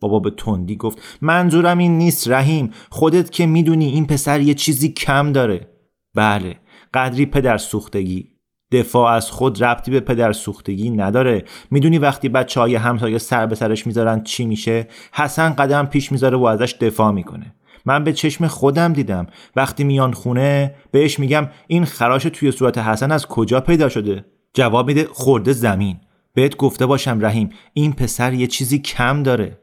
بابا 0.00 0.20
به 0.20 0.30
تندی 0.30 0.76
گفت 0.76 0.98
منظورم 1.20 1.78
این 1.78 1.98
نیست 1.98 2.28
رحیم. 2.28 2.70
خودت 2.90 3.30
که 3.30 3.46
می‌دونی 3.46 3.86
این 3.86 4.06
پسر 4.06 4.40
یه 4.40 4.54
چیزی 4.54 4.88
کم 4.88 5.32
داره. 5.32 5.68
بله 6.14 6.56
قدری 6.94 7.26
پدر 7.26 7.58
سوختگی. 7.58 8.31
دفاع 8.72 9.12
از 9.12 9.30
خود 9.30 9.64
ربطی 9.64 9.90
به 9.90 10.00
پدر 10.00 10.32
سوختگی 10.32 10.90
نداره. 10.90 11.44
می‌دونی 11.70 11.98
وقتی 11.98 12.28
بچه 12.28 12.60
های 12.60 12.74
همسایه 12.74 13.18
سر 13.18 13.46
به 13.46 13.54
سرش 13.54 13.86
می‌ذارن 13.86 14.22
چی 14.22 14.44
میشه؟ 14.46 14.88
حسن 15.12 15.50
قدم 15.50 15.86
پیش 15.86 16.12
می‌ذاره 16.12 16.36
و 16.36 16.44
ازش 16.44 16.74
دفاع 16.80 17.12
می‌کنه. 17.12 17.54
من 17.84 18.04
به 18.04 18.12
چشم 18.12 18.46
خودم 18.46 18.92
دیدم. 18.92 19.26
وقتی 19.56 19.84
میان 19.84 20.12
خونه 20.12 20.74
بهش 20.90 21.18
میگم 21.18 21.48
این 21.66 21.84
خراش 21.84 22.22
توی 22.22 22.52
صورت 22.52 22.78
حسن 22.78 23.12
از 23.12 23.26
کجا 23.26 23.60
پیدا 23.60 23.88
شده؟ 23.88 24.24
جواب 24.54 24.86
میده 24.86 25.08
خورده 25.12 25.52
زمین. 25.52 25.96
بهت 26.34 26.56
گفته 26.56 26.86
باشم 26.86 27.18
رحیم 27.20 27.48
این 27.72 27.92
پسر 27.92 28.32
یه 28.32 28.46
چیزی 28.46 28.78
کم 28.78 29.22
داره. 29.22 29.58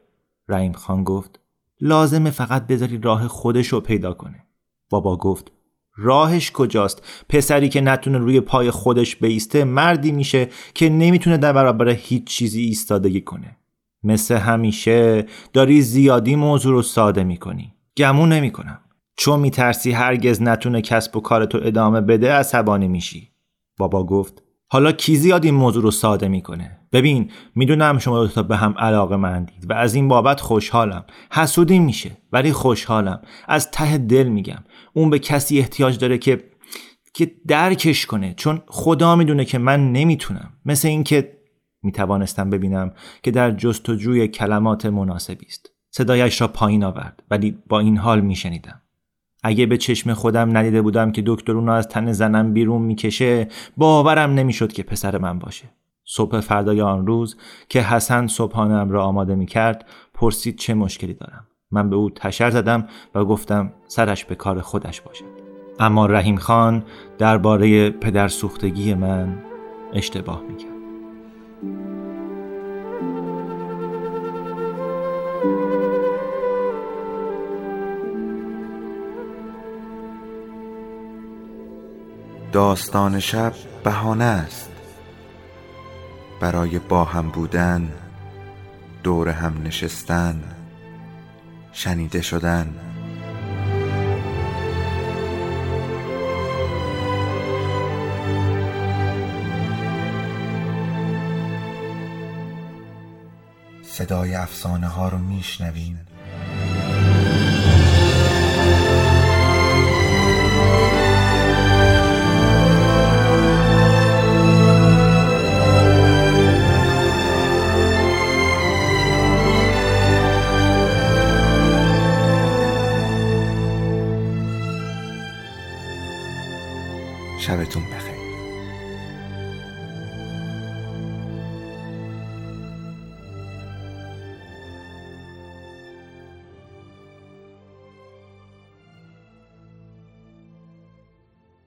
رحیم 0.48 0.74
خان 0.74 1.04
گفت 1.04 1.39
لازمه 1.82 2.30
فقط 2.30 2.67
بذاری 2.67 3.00
راه 3.04 3.28
خودش 3.28 3.67
رو 3.67 3.82
پیدا 3.82 4.13
کنه. 4.13 4.45
بابا 4.89 5.17
گفت 5.17 5.52
راهش 6.01 6.51
کجاست؟ 6.51 7.03
پسری 7.29 7.69
که 7.69 7.81
نتونه 7.81 8.17
روی 8.17 8.41
پای 8.41 8.71
خودش 8.71 9.15
بیسته 9.15 9.63
مردی 9.63 10.12
میشه 10.12 10.47
که 10.73 10.89
نمی‌تونه 10.89 11.38
در 11.38 11.53
برابر 11.53 11.89
هیچ 11.89 12.23
چیزی 12.23 12.62
ایستادگی 12.62 13.21
کنه. 13.21 13.57
مثل 14.03 14.38
همیشه 14.38 15.25
داری 15.53 15.81
زیادی 15.81 16.35
موضوع 16.35 16.71
رو 16.71 16.81
ساده 16.81 17.23
می‌کنی. 17.23 17.73
گمون 17.97 18.33
نمی‌کنم. 18.33 18.79
چون 19.17 19.39
میترسی 19.39 19.91
هرگز 19.91 20.41
نتونه 20.41 20.81
کسب 20.81 21.17
و 21.17 21.19
کارتو 21.19 21.59
ادامه 21.63 22.01
بده 22.01 22.31
عصبانی 22.31 22.88
میشی. 22.88 23.29
بابا 23.77 24.03
گفت 24.03 24.43
حالا 24.71 24.91
کی 24.91 25.15
زیاد 25.15 25.45
این 25.45 25.53
موضوع 25.53 25.83
رو 25.83 25.91
ساده 25.91 26.27
می‌کنه؟ 26.27 26.79
ببین 26.91 27.31
می‌دونم 27.55 27.97
شما 27.97 28.27
تا 28.27 28.43
به 28.43 28.57
هم 28.57 28.75
علاقه 28.77 29.15
مندید 29.15 29.69
و 29.69 29.73
از 29.73 29.95
این 29.95 30.07
بابت 30.07 30.41
خوشحالم. 30.41 31.05
حسودی 31.31 31.79
میشه 31.79 32.17
ولی 32.31 32.51
خوشحالم. 32.51 33.21
از 33.47 33.71
ته 33.71 33.97
دل 33.97 34.27
میگم. 34.27 34.63
اون 34.93 35.10
به 35.10 35.19
کسی 35.19 35.60
احتیاج 35.60 35.97
داره 35.97 36.17
که 36.17 36.43
که 37.13 37.32
درکش 37.47 38.06
کنه. 38.06 38.34
چون 38.38 38.62
خدا 38.67 39.15
می‌دونه 39.15 39.45
که 39.45 39.58
من 39.58 39.91
نمی‌تونم. 39.91 40.54
مثل 40.65 40.88
اینکه 40.88 41.38
می‌توانستم 41.84 42.49
ببینم 42.49 42.93
که 43.23 43.32
در 43.32 43.52
جستجوی 43.52 44.28
کلمات 44.28 44.86
مناسبی 44.86 45.45
است. 45.45 45.69
صدایش 45.91 46.41
را 46.41 46.47
پایین 46.47 46.84
آورد 46.84 47.23
ولی 47.32 47.58
با 47.67 47.80
این 47.80 47.97
حال 47.97 48.21
میشنیدم. 48.21 48.82
اگه 49.43 49.65
به 49.65 49.78
چشم 49.78 50.13
خودم 50.13 50.58
ندیده 50.58 50.82
بودم 50.82 51.12
که 51.12 51.23
دکتر 51.25 51.52
اونو 51.52 51.71
از 51.71 51.88
تن 51.88 52.12
زنم 52.12 52.54
بیرون 52.54 52.82
می‌کشه 52.82 53.47
باورم 53.78 54.34
نمی‌شد 54.34 54.71
که 54.71 54.84
پسر 54.84 55.17
من 55.17 55.39
باشه. 55.39 55.69
صبح 56.06 56.39
فردای 56.39 56.82
آن 56.82 57.08
روز 57.08 57.38
که 57.69 57.82
حسن 57.82 58.28
صبحانم 58.28 58.89
را 58.89 59.04
آماده 59.04 59.36
می‌کرد 59.36 59.86
پرسید 60.13 60.58
چه 60.58 60.73
مشکلی 60.73 61.13
دارم. 61.13 61.47
من 61.71 61.89
به 61.89 61.95
او 61.95 62.10
تشر 62.10 62.49
زدم 62.49 62.88
و 63.15 63.25
گفتم 63.25 63.73
سرش 63.88 64.25
به 64.25 64.36
کار 64.36 64.62
خودش 64.62 65.01
باشد 65.01 65.39
اما 65.79 66.05
رحیم 66.05 66.38
خان 66.38 66.84
درباره 67.17 67.89
پدر 67.89 68.27
سوختگی 68.27 68.93
من 68.93 69.38
اشتباه 69.93 70.41
می‌کرد. 70.41 70.69
داستان 82.51 83.19
شب 83.19 83.53
بهانه 83.84 84.23
است. 84.23 84.71
برای 86.41 86.79
با 86.79 87.03
هم 87.03 87.29
بودن 87.29 87.89
دور 89.03 89.29
هم 89.29 89.53
نشستن. 89.63 90.59
شنیده 91.73 92.21
شدن. 92.21 92.75
صدای 103.84 104.36
افسانه 104.36 104.88
ها 104.88 105.10
رو 105.10 105.17
میشنویم 105.17 105.99